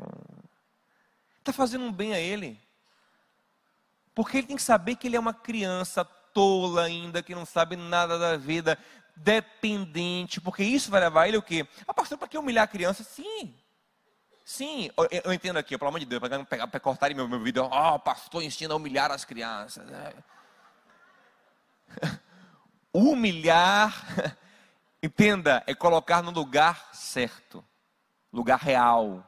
Está 1.40 1.54
fazendo 1.54 1.86
um 1.86 1.92
bem 1.92 2.14
a 2.14 2.20
ele. 2.20 2.60
Porque 4.14 4.40
ele 4.40 4.48
tem 4.48 4.58
que 4.58 4.62
saber 4.62 4.98
que 4.98 5.08
ele 5.08 5.16
é 5.16 5.20
uma 5.20 5.34
criança 5.34 6.04
tola 6.04 6.84
ainda, 6.84 7.24
que 7.24 7.34
não 7.34 7.46
sabe 7.46 7.78
nada 7.78 8.20
da 8.20 8.36
vida, 8.36 8.78
dependente, 9.16 10.42
porque 10.42 10.66
isso 10.66 10.92
vai 10.92 11.00
levar 11.00 11.30
ele 11.30 11.38
o 11.38 11.42
quê? 11.42 11.66
Ah, 11.88 11.94
pastor, 11.94 12.18
para 12.18 12.28
que 12.28 12.38
humilhar 12.38 12.66
a 12.66 12.68
criança? 12.68 13.06
Sim. 13.06 13.56
Sim, 14.44 14.90
eu, 14.98 15.22
eu 15.24 15.34
entendo 15.34 15.56
aqui, 15.56 15.78
pelo 15.78 15.88
amor 15.88 16.02
de 16.02 16.06
Deus, 16.06 16.22
para 16.70 16.80
cortarem 16.82 17.16
meu, 17.16 17.26
meu 17.26 17.40
vídeo, 17.40 17.64
ó, 17.64 17.96
oh, 17.96 18.00
pastor 18.00 18.44
ensina 18.44 18.74
a 18.74 18.78
humilhar 18.78 19.10
as 19.12 19.24
crianças. 19.24 19.88
Humilhar, 22.94 23.94
entenda, 25.02 25.64
é 25.66 25.74
colocar 25.74 26.22
no 26.22 26.32
lugar 26.32 26.90
certo, 26.94 27.64
lugar 28.32 28.60
real. 28.60 29.24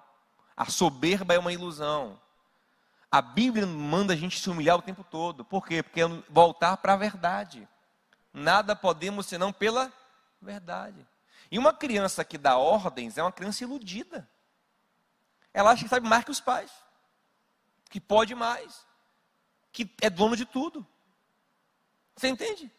A 0.55 0.65
soberba 0.65 1.33
é 1.33 1.39
uma 1.39 1.51
ilusão. 1.51 2.19
A 3.11 3.21
Bíblia 3.21 3.65
manda 3.65 4.13
a 4.13 4.15
gente 4.15 4.39
se 4.39 4.49
humilhar 4.49 4.77
o 4.77 4.81
tempo 4.81 5.03
todo. 5.03 5.45
Por 5.45 5.65
quê? 5.65 5.81
Porque 5.81 6.01
é 6.01 6.07
voltar 6.29 6.77
para 6.77 6.93
a 6.93 6.97
verdade. 6.97 7.67
Nada 8.33 8.75
podemos 8.75 9.25
senão 9.25 9.53
pela 9.53 9.91
verdade. 10.41 11.07
E 11.49 11.57
uma 11.57 11.73
criança 11.73 12.25
que 12.25 12.37
dá 12.37 12.57
ordens 12.57 13.17
é 13.17 13.23
uma 13.23 13.31
criança 13.31 13.63
iludida. 13.63 14.29
Ela 15.53 15.71
acha 15.71 15.83
que 15.83 15.89
sabe 15.89 16.07
mais 16.07 16.25
que 16.25 16.31
os 16.31 16.41
pais, 16.41 16.71
que 17.89 18.01
pode 18.01 18.35
mais, 18.35 18.85
que 19.71 19.89
é 20.01 20.09
dono 20.09 20.35
de 20.35 20.45
tudo. 20.45 20.85
Você 22.15 22.27
entende? 22.27 22.71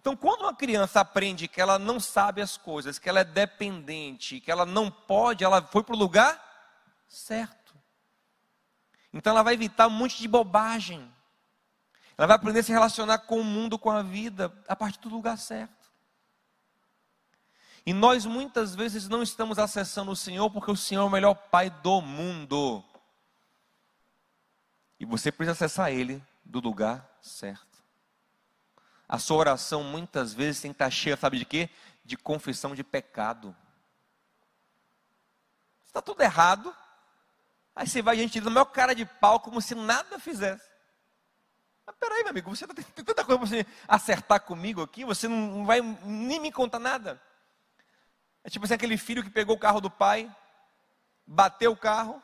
Então, 0.00 0.16
quando 0.16 0.42
uma 0.42 0.54
criança 0.54 1.00
aprende 1.00 1.46
que 1.46 1.60
ela 1.60 1.78
não 1.78 2.00
sabe 2.00 2.40
as 2.40 2.56
coisas, 2.56 2.98
que 2.98 3.08
ela 3.08 3.20
é 3.20 3.24
dependente, 3.24 4.40
que 4.40 4.50
ela 4.50 4.64
não 4.64 4.90
pode, 4.90 5.44
ela 5.44 5.60
foi 5.62 5.82
para 5.82 5.94
o 5.94 5.98
lugar 5.98 6.50
certo. 7.06 7.60
Então 9.12 9.32
ela 9.32 9.42
vai 9.42 9.54
evitar 9.54 9.88
um 9.88 9.90
monte 9.90 10.18
de 10.18 10.28
bobagem. 10.28 11.12
Ela 12.16 12.26
vai 12.26 12.36
aprender 12.36 12.60
a 12.60 12.62
se 12.62 12.72
relacionar 12.72 13.18
com 13.18 13.40
o 13.40 13.44
mundo, 13.44 13.78
com 13.78 13.90
a 13.90 14.02
vida, 14.02 14.52
a 14.68 14.76
partir 14.76 15.00
do 15.00 15.08
lugar 15.08 15.36
certo. 15.36 15.90
E 17.84 17.92
nós 17.92 18.24
muitas 18.24 18.74
vezes 18.74 19.08
não 19.08 19.22
estamos 19.22 19.58
acessando 19.58 20.10
o 20.10 20.16
Senhor 20.16 20.50
porque 20.50 20.70
o 20.70 20.76
Senhor 20.76 21.02
é 21.02 21.04
o 21.04 21.10
melhor 21.10 21.34
Pai 21.34 21.70
do 21.70 22.00
mundo. 22.00 22.84
E 24.98 25.04
você 25.04 25.32
precisa 25.32 25.52
acessar 25.52 25.90
Ele 25.90 26.22
do 26.44 26.60
lugar 26.60 27.18
certo. 27.20 27.69
A 29.10 29.18
sua 29.18 29.38
oração 29.38 29.82
muitas 29.82 30.32
vezes 30.32 30.62
tem 30.62 30.70
que 30.70 30.76
estar 30.76 30.90
cheia, 30.90 31.16
sabe 31.16 31.38
de 31.38 31.44
quê? 31.44 31.68
De 32.04 32.16
confissão 32.16 32.74
de 32.74 32.84
pecado. 32.84 33.54
Está 35.84 36.00
tudo 36.00 36.22
errado, 36.22 36.74
Aí 37.74 37.86
você 37.86 38.02
vai 38.02 38.16
diante 38.16 38.40
do 38.40 38.50
meu 38.50 38.66
cara 38.66 38.94
de 38.94 39.06
pau 39.06 39.40
como 39.40 39.58
se 39.60 39.74
nada 39.74 40.18
fizesse. 40.18 40.68
Mas 41.86 41.96
peraí, 41.96 42.22
meu 42.22 42.30
amigo, 42.30 42.54
você 42.54 42.66
tá, 42.66 42.74
tem 42.74 42.84
tanta 43.02 43.24
coisa 43.24 43.38
para 43.38 43.48
você 43.48 43.66
acertar 43.88 44.42
comigo 44.42 44.82
aqui, 44.82 45.02
você 45.02 45.26
não 45.26 45.64
vai 45.64 45.80
nem 46.04 46.38
me 46.38 46.52
contar 46.52 46.78
nada. 46.78 47.18
É 48.44 48.50
tipo 48.50 48.64
assim, 48.64 48.74
aquele 48.74 48.98
filho 48.98 49.22
que 49.22 49.30
pegou 49.30 49.56
o 49.56 49.58
carro 49.58 49.80
do 49.80 49.90
pai, 49.90 50.30
bateu 51.26 51.72
o 51.72 51.76
carro, 51.76 52.22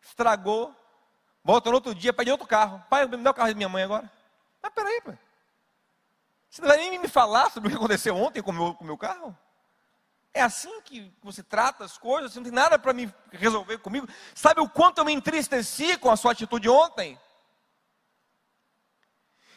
estragou, 0.00 0.72
volta 1.42 1.68
no 1.68 1.76
outro 1.76 1.92
dia, 1.92 2.12
pede 2.12 2.30
outro 2.30 2.46
carro. 2.46 2.80
Pai, 2.88 3.06
me 3.06 3.16
dá 3.16 3.30
o 3.32 3.34
carro 3.34 3.48
da 3.48 3.54
minha 3.54 3.68
mãe 3.68 3.82
agora. 3.82 4.10
Mas 4.62 4.72
peraí, 4.72 5.00
pai. 5.00 5.18
Você 6.50 6.60
não 6.60 6.68
vai 6.68 6.78
nem 6.78 6.98
me 6.98 7.06
falar 7.06 7.48
sobre 7.50 7.68
o 7.68 7.70
que 7.70 7.76
aconteceu 7.76 8.16
ontem 8.16 8.42
com 8.42 8.50
o 8.50 8.54
meu, 8.54 8.74
com 8.74 8.84
meu 8.84 8.98
carro? 8.98 9.38
É 10.34 10.42
assim 10.42 10.80
que 10.82 11.12
você 11.22 11.44
trata 11.44 11.84
as 11.84 11.96
coisas? 11.96 12.32
Você 12.32 12.40
não 12.40 12.44
tem 12.44 12.52
nada 12.52 12.76
para 12.76 12.92
me 12.92 13.12
resolver 13.30 13.78
comigo? 13.78 14.08
Sabe 14.34 14.60
o 14.60 14.68
quanto 14.68 14.98
eu 14.98 15.04
me 15.04 15.12
entristeci 15.12 15.96
com 15.96 16.10
a 16.10 16.16
sua 16.16 16.32
atitude 16.32 16.68
ontem? 16.68 17.18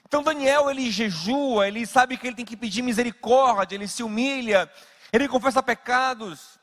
Então 0.05 0.21
Daniel, 0.21 0.69
ele 0.69 0.91
jejua, 0.91 1.67
ele 1.67 1.87
sabe 1.87 2.15
que 2.17 2.27
ele 2.27 2.35
tem 2.35 2.45
que 2.45 2.55
pedir 2.55 2.83
misericórdia, 2.83 3.75
ele 3.75 3.87
se 3.87 4.03
humilha, 4.03 4.71
ele 5.11 5.27
confessa 5.27 5.63
pecados. 5.63 6.59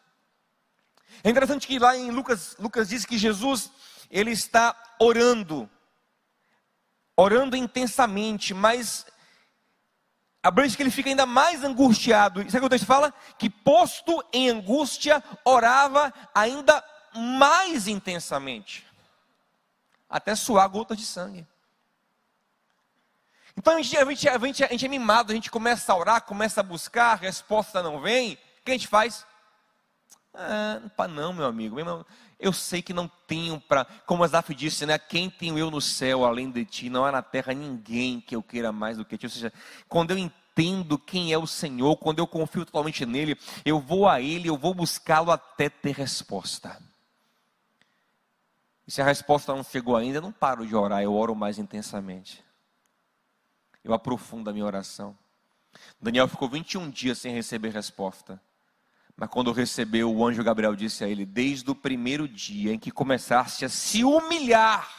É 1.24 1.30
interessante 1.30 1.66
que 1.66 1.78
lá 1.78 1.96
em 1.96 2.12
Lucas, 2.12 2.56
Lucas 2.58 2.88
diz 2.88 3.04
que 3.04 3.18
Jesus, 3.18 3.70
ele 4.08 4.30
está 4.30 4.76
orando, 5.00 5.68
orando 7.16 7.56
intensamente, 7.56 8.54
mas 8.54 9.04
a 10.42 10.50
Bíblia 10.50 10.68
diz 10.68 10.76
que 10.76 10.82
ele 10.82 10.90
fica 10.90 11.10
ainda 11.10 11.26
mais 11.26 11.62
angustiado. 11.62 12.40
Sabe 12.44 12.56
o 12.56 12.60
que 12.60 12.66
o 12.66 12.68
texto 12.70 12.86
fala? 12.86 13.12
Que 13.38 13.50
posto 13.50 14.24
em 14.32 14.48
angústia, 14.48 15.22
orava 15.44 16.12
ainda 16.34 16.82
mais 17.14 17.86
intensamente. 17.86 18.86
Até 20.08 20.34
suar 20.34 20.68
gotas 20.68 20.96
de 20.96 21.04
sangue. 21.04 21.46
Então 23.56 23.76
a 23.76 23.82
gente, 23.82 23.96
a, 23.96 24.04
gente, 24.06 24.28
a, 24.28 24.38
gente, 24.38 24.64
a 24.64 24.68
gente 24.68 24.86
é 24.86 24.88
mimado, 24.88 25.32
a 25.32 25.34
gente 25.34 25.50
começa 25.50 25.92
a 25.92 25.96
orar, 25.96 26.22
começa 26.22 26.60
a 26.60 26.64
buscar, 26.64 27.12
a 27.12 27.16
resposta 27.16 27.82
não 27.82 28.00
vem. 28.00 28.34
O 28.34 28.64
que 28.64 28.70
a 28.70 28.74
gente 28.74 28.88
faz? 28.88 29.26
Ah, 30.32 30.80
não, 31.08 31.32
meu 31.34 31.44
amigo, 31.44 31.78
eu 32.40 32.52
sei 32.52 32.80
que 32.80 32.94
não 32.94 33.06
tenho 33.26 33.60
para, 33.60 33.84
como 34.06 34.24
Asaf 34.24 34.54
disse, 34.54 34.86
né? 34.86 34.98
Quem 34.98 35.28
tenho 35.28 35.58
eu 35.58 35.70
no 35.70 35.80
céu 35.80 36.24
além 36.24 36.50
de 36.50 36.64
ti? 36.64 36.88
Não 36.88 37.04
há 37.04 37.12
na 37.12 37.22
terra 37.22 37.52
ninguém 37.52 38.20
que 38.20 38.34
eu 38.34 38.42
queira 38.42 38.72
mais 38.72 38.96
do 38.96 39.04
que 39.04 39.18
ti. 39.18 39.26
Ou 39.26 39.30
seja, 39.30 39.52
quando 39.86 40.12
eu 40.12 40.18
entendo 40.18 40.98
quem 40.98 41.32
é 41.32 41.38
o 41.38 41.46
Senhor, 41.46 41.96
quando 41.96 42.18
eu 42.18 42.26
confio 42.26 42.64
totalmente 42.64 43.04
nele, 43.04 43.38
eu 43.64 43.78
vou 43.78 44.08
a 44.08 44.20
ele, 44.20 44.48
eu 44.48 44.56
vou 44.56 44.72
buscá-lo 44.72 45.30
até 45.30 45.68
ter 45.68 45.94
resposta. 45.94 46.82
E 48.86 48.90
se 48.90 49.02
a 49.02 49.04
resposta 49.04 49.54
não 49.54 49.62
chegou 49.62 49.94
ainda, 49.94 50.18
eu 50.18 50.22
não 50.22 50.32
paro 50.32 50.66
de 50.66 50.74
orar, 50.74 51.02
eu 51.02 51.14
oro 51.14 51.34
mais 51.34 51.58
intensamente. 51.58 52.42
Eu 53.84 53.92
aprofundo 53.92 54.48
a 54.48 54.52
minha 54.52 54.64
oração. 54.64 55.16
Daniel 56.00 56.26
ficou 56.26 56.48
21 56.48 56.90
dias 56.90 57.18
sem 57.18 57.34
receber 57.34 57.68
resposta. 57.68 58.40
Mas 59.20 59.28
quando 59.28 59.52
recebeu, 59.52 60.10
o 60.10 60.26
anjo 60.26 60.42
Gabriel 60.42 60.74
disse 60.74 61.04
a 61.04 61.08
ele: 61.08 61.26
Desde 61.26 61.70
o 61.70 61.74
primeiro 61.74 62.26
dia 62.26 62.72
em 62.72 62.78
que 62.78 62.90
começaste 62.90 63.66
a 63.66 63.68
se 63.68 64.02
humilhar 64.02 64.90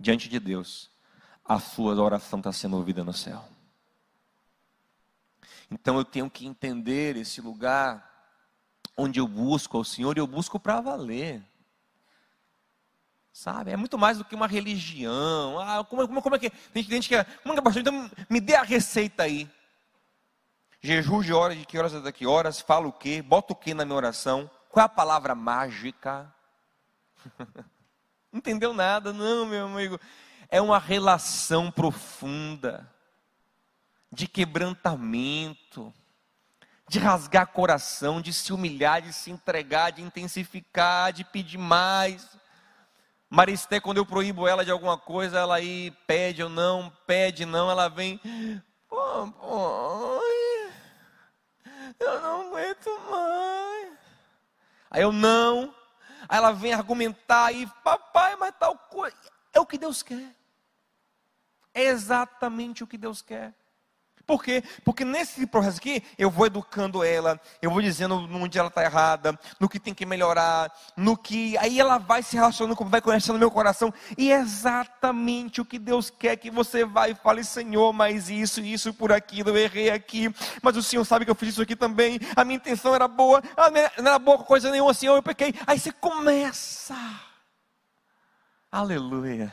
diante 0.00 0.30
de 0.30 0.40
Deus, 0.40 0.90
a 1.44 1.60
sua 1.60 1.94
oração 1.94 2.38
está 2.38 2.50
sendo 2.50 2.74
ouvida 2.74 3.04
no 3.04 3.12
céu. 3.12 3.46
Então 5.70 5.98
eu 5.98 6.06
tenho 6.06 6.30
que 6.30 6.46
entender 6.46 7.18
esse 7.18 7.42
lugar 7.42 8.10
onde 8.96 9.20
eu 9.20 9.28
busco 9.28 9.76
ao 9.76 9.84
Senhor 9.84 10.16
e 10.16 10.20
eu 10.20 10.26
busco 10.26 10.58
para 10.58 10.80
valer. 10.80 11.42
Sabe? 13.30 13.72
É 13.72 13.76
muito 13.76 13.98
mais 13.98 14.16
do 14.16 14.24
que 14.24 14.34
uma 14.34 14.46
religião. 14.46 15.58
Ah, 15.58 15.84
como, 15.84 16.08
como, 16.08 16.22
como 16.22 16.36
é 16.36 16.38
que. 16.38 16.48
Tem 16.48 16.82
gente 16.82 17.10
que. 17.10 17.24
Como 17.42 17.52
é 17.52 17.56
que 17.58 17.62
pastor? 17.62 17.82
Então 17.82 18.10
me 18.30 18.40
dê 18.40 18.54
a 18.54 18.62
receita 18.62 19.24
aí. 19.24 19.50
Jejum 20.84 21.22
de 21.22 21.32
horas, 21.32 21.56
de 21.56 21.64
que 21.64 21.78
horas 21.78 21.94
até 21.94 22.10
que 22.10 22.26
horas? 22.26 22.60
Fala 22.60 22.88
o 22.88 22.92
quê? 22.92 23.22
Bota 23.22 23.52
o 23.52 23.56
quê 23.56 23.72
na 23.72 23.84
minha 23.84 23.96
oração? 23.96 24.50
Qual 24.68 24.82
é 24.82 24.86
a 24.86 24.88
palavra 24.88 25.32
mágica? 25.32 26.34
Entendeu 28.32 28.74
nada? 28.74 29.12
Não, 29.12 29.46
meu 29.46 29.66
amigo. 29.66 30.00
É 30.48 30.60
uma 30.60 30.80
relação 30.80 31.70
profunda, 31.70 32.92
de 34.10 34.26
quebrantamento, 34.26 35.94
de 36.88 36.98
rasgar 36.98 37.46
coração, 37.46 38.20
de 38.20 38.32
se 38.32 38.52
humilhar, 38.52 39.00
de 39.02 39.12
se 39.12 39.30
entregar, 39.30 39.92
de 39.92 40.02
intensificar, 40.02 41.12
de 41.12 41.22
pedir 41.22 41.58
mais. 41.58 42.28
Maristé, 43.30 43.78
quando 43.78 43.98
eu 43.98 44.04
proíbo 44.04 44.48
ela 44.48 44.64
de 44.64 44.72
alguma 44.72 44.98
coisa, 44.98 45.38
ela 45.38 45.54
aí 45.54 45.92
pede 46.08 46.42
ou 46.42 46.48
não, 46.48 46.92
pede 47.06 47.46
não, 47.46 47.70
ela 47.70 47.88
vem. 47.88 48.20
Pô, 48.88 49.28
pô, 49.28 50.22
eu 52.02 52.20
não 52.20 52.48
aguento 52.48 52.90
mais. 53.10 53.98
Aí 54.92 55.00
eu 55.02 55.10
não. 55.10 55.74
Aí 56.28 56.36
ela 56.36 56.52
vem 56.52 56.74
argumentar 56.74 57.46
aí, 57.46 57.66
papai, 57.82 58.36
mas 58.36 58.54
tal 58.58 58.76
coisa. 58.76 59.16
É 59.50 59.58
o 59.58 59.66
que 59.66 59.78
Deus 59.78 60.02
quer. 60.02 60.36
É 61.72 61.84
exatamente 61.84 62.84
o 62.84 62.86
que 62.86 62.98
Deus 62.98 63.22
quer. 63.22 63.54
Por 64.32 64.42
quê? 64.42 64.64
Porque 64.82 65.04
nesse 65.04 65.46
processo 65.46 65.76
aqui, 65.76 66.02
eu 66.16 66.30
vou 66.30 66.46
educando 66.46 67.04
ela, 67.04 67.38
eu 67.60 67.70
vou 67.70 67.82
dizendo 67.82 68.14
onde 68.32 68.58
ela 68.58 68.68
está 68.68 68.82
errada, 68.82 69.38
no 69.60 69.68
que 69.68 69.78
tem 69.78 69.92
que 69.92 70.06
melhorar, 70.06 70.72
no 70.96 71.18
que. 71.18 71.54
Aí 71.58 71.78
ela 71.78 71.98
vai 71.98 72.22
se 72.22 72.34
relacionando, 72.34 72.82
vai 72.86 73.02
conhecendo 73.02 73.38
meu 73.38 73.50
coração, 73.50 73.92
e 74.16 74.32
é 74.32 74.36
exatamente 74.36 75.60
o 75.60 75.66
que 75.66 75.78
Deus 75.78 76.08
quer 76.08 76.36
que 76.36 76.50
você 76.50 76.82
vá 76.82 77.10
e 77.10 77.14
fale: 77.14 77.44
Senhor, 77.44 77.92
mas 77.92 78.30
isso, 78.30 78.62
isso 78.62 78.94
por 78.94 79.12
aquilo, 79.12 79.50
eu 79.50 79.58
errei 79.58 79.90
aqui, 79.90 80.34
mas 80.62 80.78
o 80.78 80.82
Senhor 80.82 81.04
sabe 81.04 81.26
que 81.26 81.30
eu 81.30 81.34
fiz 81.34 81.50
isso 81.50 81.60
aqui 81.60 81.76
também, 81.76 82.18
a 82.34 82.42
minha 82.42 82.56
intenção 82.56 82.94
era 82.94 83.06
boa, 83.06 83.42
não 83.98 84.06
era 84.06 84.18
boa 84.18 84.38
coisa 84.38 84.70
nenhuma, 84.70 84.94
Senhor, 84.94 85.14
eu 85.14 85.22
pequei. 85.22 85.52
Aí 85.66 85.78
você 85.78 85.92
começa. 85.92 86.96
Aleluia. 88.70 89.52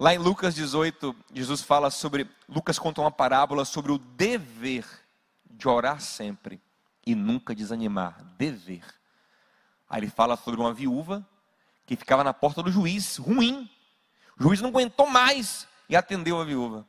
Lá 0.00 0.14
em 0.14 0.18
Lucas 0.18 0.54
18, 0.54 1.14
Jesus 1.30 1.60
fala 1.60 1.90
sobre, 1.90 2.26
Lucas 2.48 2.78
conta 2.78 3.02
uma 3.02 3.10
parábola 3.10 3.66
sobre 3.66 3.92
o 3.92 3.98
dever 3.98 4.86
de 5.44 5.68
orar 5.68 6.00
sempre 6.00 6.58
e 7.06 7.14
nunca 7.14 7.54
desanimar. 7.54 8.24
Dever. 8.38 8.82
Aí 9.90 10.00
ele 10.00 10.08
fala 10.08 10.38
sobre 10.38 10.58
uma 10.58 10.72
viúva 10.72 11.22
que 11.84 11.96
ficava 11.96 12.24
na 12.24 12.32
porta 12.32 12.62
do 12.62 12.72
juiz, 12.72 13.18
ruim. 13.18 13.68
O 14.38 14.44
juiz 14.44 14.62
não 14.62 14.70
aguentou 14.70 15.06
mais 15.06 15.68
e 15.86 15.94
atendeu 15.94 16.40
a 16.40 16.46
viúva. 16.46 16.86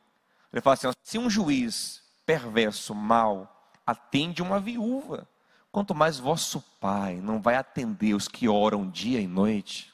Ele 0.54 0.62
fala 0.62 0.76
assim: 0.76 0.88
se 1.04 1.18
um 1.18 1.30
juiz 1.30 2.02
perverso, 2.26 2.96
mau, 2.96 3.70
atende 3.86 4.42
uma 4.42 4.58
viúva, 4.58 5.28
quanto 5.70 5.94
mais 5.94 6.18
vosso 6.18 6.62
pai 6.80 7.16
não 7.16 7.42
vai 7.42 7.56
atender 7.56 8.14
os 8.14 8.30
que 8.30 8.48
oram 8.48 8.90
dia 8.90 9.20
e 9.20 9.28
noite. 9.28 9.92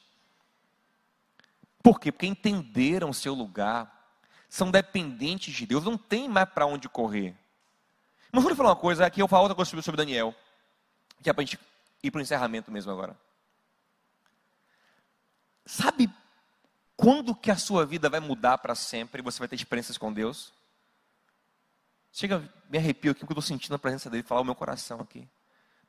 Por 1.88 1.98
quê? 1.98 2.12
Porque 2.12 2.26
entenderam 2.26 3.08
o 3.08 3.14
seu 3.14 3.32
lugar, 3.32 4.12
são 4.46 4.70
dependentes 4.70 5.54
de 5.54 5.64
Deus, 5.64 5.82
não 5.82 5.96
tem 5.96 6.28
mais 6.28 6.46
para 6.46 6.66
onde 6.66 6.86
correr. 6.86 7.34
Mas 8.30 8.44
vou 8.44 8.54
falar 8.54 8.68
uma 8.68 8.76
coisa, 8.76 9.06
aqui 9.06 9.22
eu 9.22 9.26
falo 9.26 9.44
outra 9.44 9.56
coisa 9.56 9.70
sobre 9.80 9.96
Daniel, 9.96 10.34
que 11.22 11.30
é 11.30 11.32
para 11.32 11.40
a 11.40 11.46
gente 11.46 11.58
ir 12.02 12.10
para 12.10 12.18
o 12.18 12.20
encerramento 12.20 12.70
mesmo 12.70 12.92
agora. 12.92 13.18
Sabe 15.64 16.12
quando 16.94 17.34
que 17.34 17.50
a 17.50 17.56
sua 17.56 17.86
vida 17.86 18.10
vai 18.10 18.20
mudar 18.20 18.58
para 18.58 18.74
sempre 18.74 19.22
e 19.22 19.24
você 19.24 19.38
vai 19.38 19.48
ter 19.48 19.56
experiências 19.56 19.96
com 19.96 20.12
Deus? 20.12 20.52
Chega, 22.12 22.46
me 22.68 22.76
arrepio 22.76 23.12
aqui 23.12 23.20
porque 23.20 23.32
eu 23.32 23.40
estou 23.40 23.56
sentindo 23.56 23.76
a 23.76 23.78
presença 23.78 24.10
dele 24.10 24.22
falar 24.24 24.42
o 24.42 24.44
meu 24.44 24.54
coração 24.54 25.00
aqui. 25.00 25.26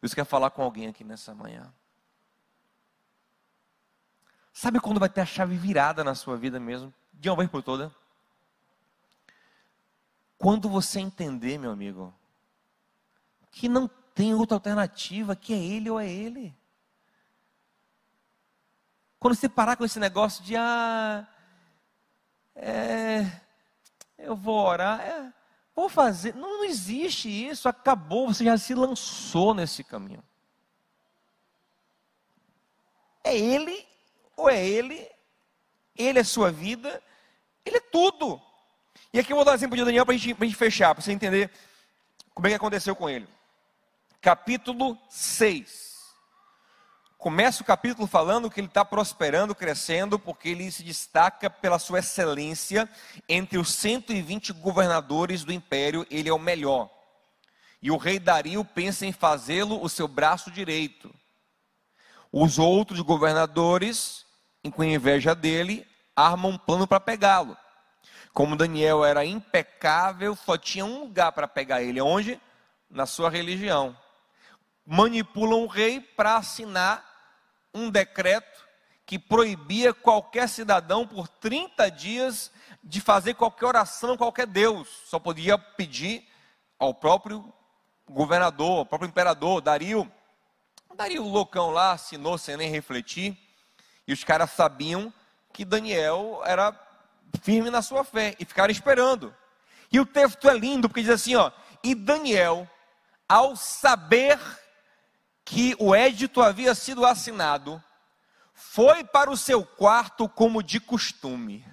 Deus 0.01 0.13
quer 0.13 0.23
falar 0.23 0.49
com 0.51 0.63
alguém 0.63 0.87
aqui 0.87 1.03
nessa 1.03 1.35
manhã. 1.35 1.69
Sabe 4.59 4.81
quando 4.81 4.99
vai 4.99 5.07
ter 5.07 5.21
a 5.21 5.25
chave 5.25 5.55
virada 5.55 6.03
na 6.03 6.13
sua 6.13 6.35
vida 6.35 6.59
mesmo? 6.59 6.93
De 7.13 7.29
uma 7.29 7.37
vez 7.37 7.49
por 7.49 7.63
toda? 7.63 7.95
Quando 10.37 10.67
você 10.67 10.99
entender, 10.99 11.57
meu 11.57 11.71
amigo, 11.71 12.13
que 13.51 13.69
não 13.69 13.87
tem 14.13 14.33
outra 14.33 14.57
alternativa, 14.57 15.33
que 15.33 15.53
é 15.53 15.57
ele 15.57 15.89
ou 15.89 15.97
é 15.97 16.09
ele. 16.09 16.53
Quando 19.17 19.33
você 19.33 19.47
parar 19.47 19.77
com 19.77 19.85
esse 19.85 19.97
negócio 19.97 20.43
de, 20.43 20.57
ah, 20.57 21.25
é, 22.53 23.39
eu 24.17 24.35
vou 24.35 24.57
orar, 24.57 24.99
é, 24.99 25.33
vou 25.73 25.87
fazer. 25.87 26.35
Não, 26.35 26.57
não 26.57 26.65
existe 26.65 27.29
isso, 27.29 27.69
acabou, 27.69 28.27
você 28.27 28.43
já 28.43 28.57
se 28.57 28.75
lançou 28.75 29.53
nesse 29.53 29.85
caminho. 29.85 30.21
É 33.23 33.37
ele 33.37 33.87
ou 34.39 34.49
é 34.49 34.65
Ele, 34.65 35.07
Ele 35.95 36.19
é 36.19 36.23
sua 36.23 36.51
vida, 36.51 37.01
Ele 37.65 37.77
é 37.77 37.81
tudo. 37.81 38.41
E 39.13 39.19
aqui 39.19 39.31
eu 39.31 39.35
vou 39.35 39.45
dar 39.45 39.51
um 39.51 39.55
exemplo 39.55 39.75
de 39.75 39.83
Daniel 39.83 40.05
para 40.05 40.15
a 40.15 40.17
gente 40.17 40.55
fechar, 40.55 40.93
para 40.93 41.03
você 41.03 41.11
entender 41.11 41.51
como 42.33 42.47
é 42.47 42.51
que 42.51 42.55
aconteceu 42.55 42.95
com 42.95 43.09
ele. 43.09 43.27
Capítulo 44.21 44.97
6. 45.09 45.89
Começa 47.17 47.61
o 47.61 47.65
capítulo 47.65 48.07
falando 48.07 48.49
que 48.49 48.61
ele 48.61 48.67
está 48.67 48.85
prosperando, 48.85 49.53
crescendo, 49.53 50.17
porque 50.17 50.49
ele 50.49 50.71
se 50.71 50.83
destaca 50.83 51.49
pela 51.49 51.79
sua 51.79 51.99
excelência. 51.99 52.89
Entre 53.27 53.57
os 53.57 53.73
120 53.73 54.53
governadores 54.53 55.43
do 55.43 55.51
império, 55.51 56.07
ele 56.09 56.29
é 56.29 56.33
o 56.33 56.39
melhor. 56.39 56.89
E 57.81 57.91
o 57.91 57.97
rei 57.97 58.19
Dario 58.19 58.63
pensa 58.63 59.05
em 59.05 59.11
fazê-lo 59.11 59.83
o 59.83 59.89
seu 59.89 60.07
braço 60.07 60.51
direito. 60.51 61.13
Os 62.31 62.59
outros 62.59 63.01
governadores 63.01 64.25
com 64.67 64.83
inveja 64.83 65.33
dele, 65.33 65.87
arma 66.15 66.49
um 66.49 66.57
plano 66.57 66.85
para 66.85 66.99
pegá-lo. 66.99 67.55
Como 68.33 68.55
Daniel 68.55 69.05
era 69.05 69.25
impecável, 69.25 70.35
só 70.35 70.57
tinha 70.57 70.85
um 70.85 71.01
lugar 71.01 71.31
para 71.31 71.47
pegar 71.47 71.81
ele, 71.81 72.01
onde? 72.01 72.39
Na 72.89 73.05
sua 73.05 73.29
religião. 73.29 73.97
Manipulam 74.85 75.63
o 75.63 75.67
rei 75.67 76.01
para 76.01 76.35
assinar 76.35 77.05
um 77.73 77.89
decreto 77.89 78.67
que 79.05 79.17
proibia 79.17 79.93
qualquer 79.93 80.47
cidadão 80.47 81.07
por 81.07 81.27
30 81.27 81.89
dias 81.89 82.51
de 82.83 83.01
fazer 83.01 83.33
qualquer 83.33 83.65
oração 83.65 84.13
a 84.13 84.17
qualquer 84.17 84.45
Deus. 84.45 84.87
Só 85.05 85.19
podia 85.19 85.57
pedir 85.57 86.27
ao 86.77 86.93
próprio 86.93 87.51
governador, 88.07 88.79
ao 88.79 88.85
próprio 88.85 89.09
imperador, 89.09 89.61
Dario. 89.61 90.11
Dario, 90.95 91.23
loucão 91.23 91.69
lá, 91.71 91.93
assinou 91.93 92.37
sem 92.37 92.57
nem 92.57 92.69
refletir. 92.69 93.37
E 94.09 94.13
os 94.13 94.23
caras 94.23 94.49
sabiam 94.49 95.13
que 95.53 95.63
Daniel 95.63 96.41
era 96.43 96.73
firme 97.43 97.69
na 97.69 97.79
sua 97.79 98.03
fé 98.03 98.35
e 98.39 98.43
ficaram 98.43 98.71
esperando. 98.71 99.31
E 99.91 99.99
o 99.99 100.05
texto 100.05 100.49
é 100.49 100.57
lindo 100.57 100.89
porque 100.89 101.03
diz 101.03 101.11
assim, 101.11 101.35
ó: 101.35 101.51
"E 101.83 101.93
Daniel, 101.93 102.67
ao 103.27 103.55
saber 103.55 104.39
que 105.45 105.75
o 105.77 105.93
édito 105.93 106.41
havia 106.41 106.73
sido 106.73 107.05
assinado, 107.05 107.79
foi 108.51 109.03
para 109.03 109.29
o 109.29 109.37
seu 109.37 109.63
quarto 109.63 110.27
como 110.27 110.63
de 110.63 110.79
costume." 110.79 111.63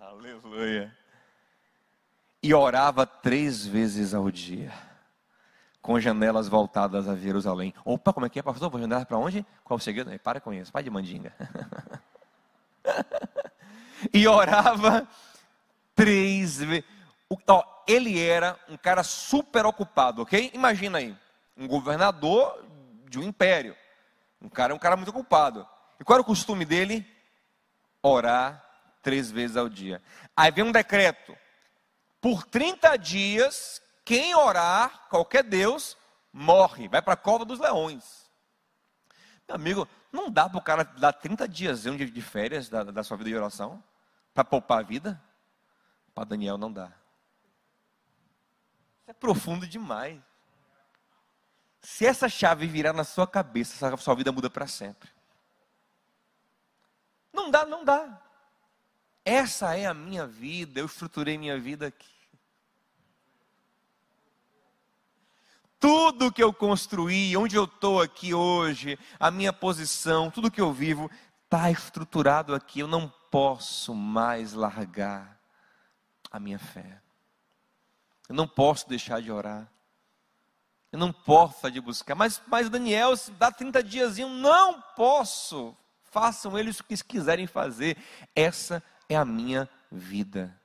Aleluia. 0.00 0.96
E 2.42 2.54
orava 2.54 3.04
três 3.04 3.66
vezes 3.66 4.14
ao 4.14 4.30
dia, 4.30 4.72
com 5.82 5.98
janelas 5.98 6.48
voltadas 6.48 7.08
a 7.08 7.16
Jerusalém. 7.16 7.74
Opa, 7.84 8.12
como 8.12 8.24
é 8.24 8.28
que 8.28 8.38
é, 8.38 8.42
pastor? 8.42 8.70
Vou 8.70 8.80
janelas 8.80 9.04
para 9.04 9.18
onde? 9.18 9.44
Qual 9.64 9.76
o 9.76 9.80
segredo? 9.80 10.16
Para 10.20 10.40
com 10.40 10.54
isso, 10.54 10.72
pai 10.72 10.84
de 10.84 10.90
mandinga. 10.90 11.34
e 14.14 14.26
orava 14.28 15.06
três 15.94 16.58
vezes. 16.58 16.84
Ele 17.86 18.20
era 18.20 18.56
um 18.68 18.76
cara 18.76 19.02
super 19.02 19.66
ocupado, 19.66 20.22
ok? 20.22 20.52
Imagina 20.54 20.98
aí, 20.98 21.16
um 21.56 21.66
governador 21.66 22.64
de 23.08 23.18
um 23.18 23.24
império. 23.24 23.76
Um 24.40 24.48
cara, 24.48 24.74
um 24.74 24.78
cara 24.78 24.96
muito 24.96 25.10
ocupado. 25.10 25.66
E 25.98 26.04
qual 26.04 26.16
era 26.16 26.22
o 26.22 26.26
costume 26.26 26.64
dele? 26.64 27.04
Orar 28.00 28.64
três 29.02 29.30
vezes 29.30 29.56
ao 29.56 29.68
dia. 29.68 30.00
Aí 30.36 30.50
vem 30.52 30.64
um 30.64 30.72
decreto. 30.72 31.36
Por 32.20 32.44
30 32.44 32.96
dias, 32.96 33.82
quem 34.04 34.34
orar, 34.34 35.08
qualquer 35.08 35.44
Deus, 35.44 35.96
morre, 36.32 36.88
vai 36.88 37.00
para 37.00 37.14
a 37.14 37.16
cova 37.16 37.44
dos 37.44 37.58
leões. 37.58 38.30
Meu 39.46 39.56
amigo, 39.56 39.88
não 40.10 40.30
dá 40.30 40.48
para 40.48 40.58
o 40.58 40.62
cara 40.62 40.84
dar 40.84 41.12
30 41.12 41.48
dias 41.48 41.82
de, 41.82 42.22
férias 42.22 42.68
da, 42.68 42.84
da 42.84 43.02
sua 43.02 43.16
vida 43.16 43.30
de 43.30 43.36
oração? 43.36 43.82
Para 44.34 44.44
poupar 44.44 44.80
a 44.80 44.82
vida? 44.82 45.22
Para 46.14 46.24
Daniel 46.24 46.58
não 46.58 46.72
dá. 46.72 46.92
Isso 49.00 49.10
é 49.10 49.12
profundo 49.12 49.66
demais. 49.66 50.20
Se 51.80 52.06
essa 52.06 52.28
chave 52.28 52.66
virar 52.66 52.92
na 52.92 53.04
sua 53.04 53.26
cabeça, 53.26 53.92
a 53.92 53.96
sua 53.96 54.14
vida 54.14 54.30
muda 54.30 54.48
para 54.48 54.66
sempre. 54.66 55.10
Não 57.32 57.50
dá, 57.50 57.64
não 57.64 57.84
dá. 57.84 58.20
Essa 59.24 59.76
é 59.76 59.86
a 59.86 59.94
minha 59.94 60.26
vida, 60.26 60.80
eu 60.80 60.86
estruturei 60.86 61.38
minha 61.38 61.58
vida 61.58 61.88
aqui. 61.88 62.11
Tudo 65.82 66.30
que 66.30 66.40
eu 66.40 66.52
construí, 66.52 67.36
onde 67.36 67.56
eu 67.56 67.64
estou 67.64 68.00
aqui 68.00 68.32
hoje, 68.32 68.96
a 69.18 69.32
minha 69.32 69.52
posição, 69.52 70.30
tudo 70.30 70.48
que 70.48 70.60
eu 70.60 70.72
vivo, 70.72 71.10
está 71.42 71.72
estruturado 71.72 72.54
aqui. 72.54 72.78
Eu 72.78 72.86
não 72.86 73.12
posso 73.32 73.92
mais 73.92 74.52
largar 74.52 75.40
a 76.30 76.38
minha 76.38 76.60
fé. 76.60 77.02
Eu 78.28 78.36
não 78.36 78.46
posso 78.46 78.88
deixar 78.88 79.20
de 79.20 79.32
orar. 79.32 79.68
Eu 80.92 81.00
não 81.00 81.12
posso 81.12 81.68
de 81.68 81.80
buscar. 81.80 82.14
Mas, 82.14 82.40
mas 82.46 82.70
Daniel, 82.70 83.16
se 83.16 83.32
dá 83.32 83.50
30 83.50 83.82
dias, 83.82 84.18
eu 84.20 84.28
não 84.28 84.80
posso. 84.94 85.76
Façam 86.04 86.56
eles 86.56 86.78
o 86.78 86.84
que 86.84 86.96
quiserem 87.02 87.48
fazer. 87.48 87.96
Essa 88.36 88.80
é 89.08 89.16
a 89.16 89.24
minha 89.24 89.68
vida. 89.90 90.56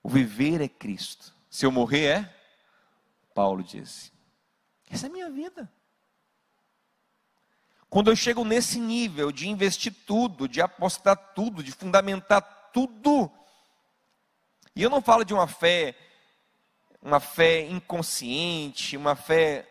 O 0.00 0.08
viver 0.08 0.60
é 0.60 0.68
Cristo. 0.68 1.34
Se 1.50 1.66
eu 1.66 1.72
morrer 1.72 2.04
é, 2.04 2.43
Paulo 3.34 3.62
disse. 3.62 4.12
Essa 4.88 5.06
é 5.06 5.10
a 5.10 5.12
minha 5.12 5.28
vida. 5.28 5.70
Quando 7.90 8.10
eu 8.10 8.16
chego 8.16 8.44
nesse 8.44 8.78
nível 8.78 9.30
de 9.30 9.48
investir 9.48 9.94
tudo, 10.06 10.48
de 10.48 10.60
apostar 10.60 11.16
tudo, 11.34 11.62
de 11.62 11.72
fundamentar 11.72 12.70
tudo, 12.72 13.30
e 14.74 14.82
eu 14.82 14.90
não 14.90 15.02
falo 15.02 15.24
de 15.24 15.34
uma 15.34 15.46
fé 15.46 15.96
uma 17.04 17.20
fé 17.20 17.60
inconsciente, 17.68 18.96
uma 18.96 19.14
fé 19.14 19.68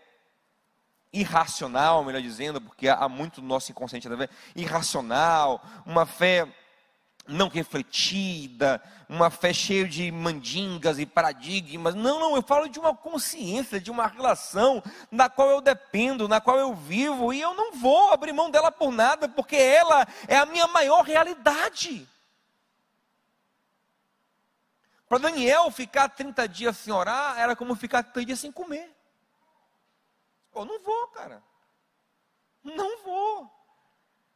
irracional, 1.11 2.03
melhor 2.03 2.21
dizendo, 2.21 2.61
porque 2.61 2.87
há 2.87 3.09
muito 3.09 3.41
do 3.41 3.47
nosso 3.47 3.71
inconsciente 3.71 4.07
também, 4.07 4.29
irracional, 4.55 5.63
uma 5.83 6.05
fé 6.05 6.47
não 7.27 7.47
refletida, 7.47 8.81
uma 9.07 9.29
fé 9.29 9.53
cheia 9.53 9.87
de 9.87 10.11
mandingas 10.11 10.99
e 10.99 11.05
paradigmas. 11.05 11.95
Não, 11.95 12.19
não, 12.19 12.35
eu 12.35 12.41
falo 12.41 12.67
de 12.67 12.79
uma 12.79 12.95
consciência, 12.95 13.79
de 13.79 13.89
uma 13.89 14.07
relação 14.07 14.83
na 15.09 15.29
qual 15.29 15.49
eu 15.49 15.61
dependo, 15.61 16.27
na 16.27 16.41
qual 16.41 16.57
eu 16.57 16.73
vivo, 16.73 17.33
e 17.33 17.39
eu 17.39 17.53
não 17.53 17.73
vou 17.73 18.11
abrir 18.11 18.33
mão 18.33 18.49
dela 18.49 18.71
por 18.71 18.91
nada, 18.91 19.29
porque 19.29 19.55
ela 19.55 20.05
é 20.27 20.37
a 20.37 20.45
minha 20.45 20.67
maior 20.67 21.03
realidade. 21.03 22.07
Para 25.07 25.19
Daniel 25.19 25.69
ficar 25.71 26.09
30 26.09 26.47
dias 26.47 26.77
sem 26.77 26.91
orar 26.91 27.39
era 27.39 27.55
como 27.55 27.75
ficar 27.75 28.03
30 28.03 28.25
dias 28.25 28.39
sem 28.39 28.51
comer. 28.51 28.91
Pô, 30.51 30.65
não 30.65 30.79
vou, 30.81 31.07
cara. 31.07 31.43
Não 32.63 33.03
vou. 33.03 33.51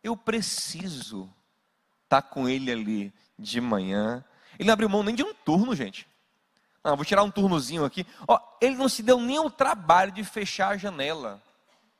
Eu 0.03 0.15
preciso 0.15 1.33
tá 2.09 2.21
com 2.21 2.47
ele 2.47 2.71
ali 2.71 3.13
de 3.37 3.59
manhã. 3.61 4.23
Ele 4.57 4.67
não 4.67 4.73
abriu 4.73 4.89
mão 4.89 5.03
nem 5.03 5.15
de 5.15 5.23
um 5.23 5.33
turno, 5.33 5.75
gente. 5.75 6.07
Não, 6.83 6.95
vou 6.95 7.05
tirar 7.05 7.23
um 7.23 7.31
turnozinho 7.31 7.83
aqui. 7.83 8.05
Ó, 8.27 8.39
ele 8.61 8.75
não 8.75 8.87
se 8.87 9.03
deu 9.03 9.19
nem 9.19 9.39
o 9.39 9.49
trabalho 9.49 10.11
de 10.11 10.23
fechar 10.23 10.69
a 10.69 10.77
janela. 10.77 11.41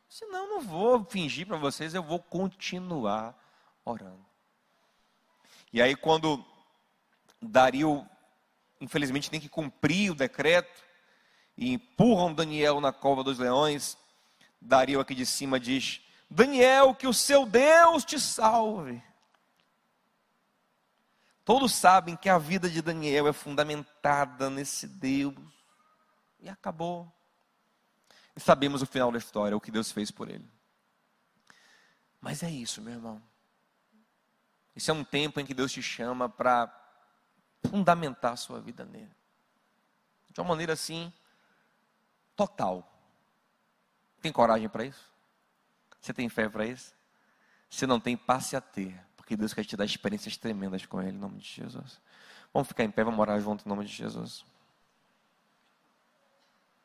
Senão, 0.10 0.48
não 0.50 0.62
vou 0.62 1.04
fingir 1.04 1.46
para 1.46 1.58
vocês, 1.58 1.94
eu 1.94 2.02
vou 2.02 2.20
continuar 2.20 3.38
orando. 3.84 4.26
E 5.74 5.82
aí, 5.82 5.96
quando 5.96 6.44
Dario 7.42 8.08
infelizmente 8.80 9.30
tem 9.30 9.40
que 9.40 9.50
cumprir 9.50 10.12
o 10.12 10.16
decreto, 10.16 10.88
e 11.58 11.74
empurram 11.74 12.34
Daniel 12.34 12.80
na 12.80 12.94
cova 12.94 13.24
dos 13.24 13.40
leões. 13.40 13.98
Dario 14.62 15.00
aqui 15.00 15.16
de 15.16 15.26
cima 15.26 15.60
diz: 15.60 16.02
Daniel, 16.30 16.94
que 16.94 17.08
o 17.08 17.14
seu 17.14 17.46
Deus 17.46 18.06
te 18.06 18.20
salve. 18.20 19.02
Todos 21.48 21.74
sabem 21.74 22.18
que 22.18 22.28
a 22.28 22.38
vida 22.38 22.70
de 22.70 22.82
Daniel 22.82 23.26
é 23.26 23.32
fundamentada 23.32 24.50
nesse 24.50 24.86
Deus. 24.86 25.34
E 26.42 26.50
acabou. 26.50 27.10
E 28.36 28.40
sabemos 28.42 28.82
o 28.82 28.86
final 28.86 29.14
da 29.14 29.18
história, 29.18 29.56
o 29.56 29.62
que 29.62 29.72
Deus 29.72 29.90
fez 29.90 30.12
por 30.12 30.28
ele. 30.28 30.46
Mas 32.20 32.44
é 32.44 32.52
isso, 32.52 32.82
meu 32.82 32.96
irmão. 32.96 33.24
Esse 34.76 34.92
é 34.92 34.94
um 34.94 35.06
tempo 35.06 35.40
em 35.40 35.46
que 35.46 35.54
Deus 35.54 35.72
te 35.72 35.82
chama 35.82 36.28
para 36.28 36.70
fundamentar 37.64 38.34
a 38.34 38.36
sua 38.36 38.60
vida 38.60 38.84
nele. 38.84 39.16
De 40.30 40.42
uma 40.42 40.50
maneira 40.50 40.74
assim, 40.74 41.14
total. 42.36 42.86
Tem 44.22 44.34
coragem 44.34 44.68
para 44.68 44.84
isso? 44.84 45.10
Você 46.02 46.14
tem 46.14 46.28
fé 46.28 46.50
para 46.50 46.66
isso? 46.66 46.94
Se 47.70 47.88
não 47.88 48.02
tem, 48.02 48.18
passe 48.18 48.54
a 48.58 48.60
ter, 48.60 49.07
porque 49.28 49.36
Deus 49.36 49.54
quer 49.54 49.66
te 49.66 49.76
dar 49.76 49.84
experiências 49.84 50.38
tremendas 50.38 50.86
com 50.86 51.02
Ele, 51.02 51.10
em 51.10 51.20
nome 51.20 51.40
de 51.40 51.46
Jesus. 51.46 52.00
Vamos 52.54 52.70
ficar 52.70 52.86
em 52.86 52.90
pé, 52.90 53.04
vamos 53.04 53.20
orar 53.20 53.38
junto 53.42 53.66
em 53.66 53.68
nome 53.68 53.84
de 53.84 53.92
Jesus. 53.92 54.46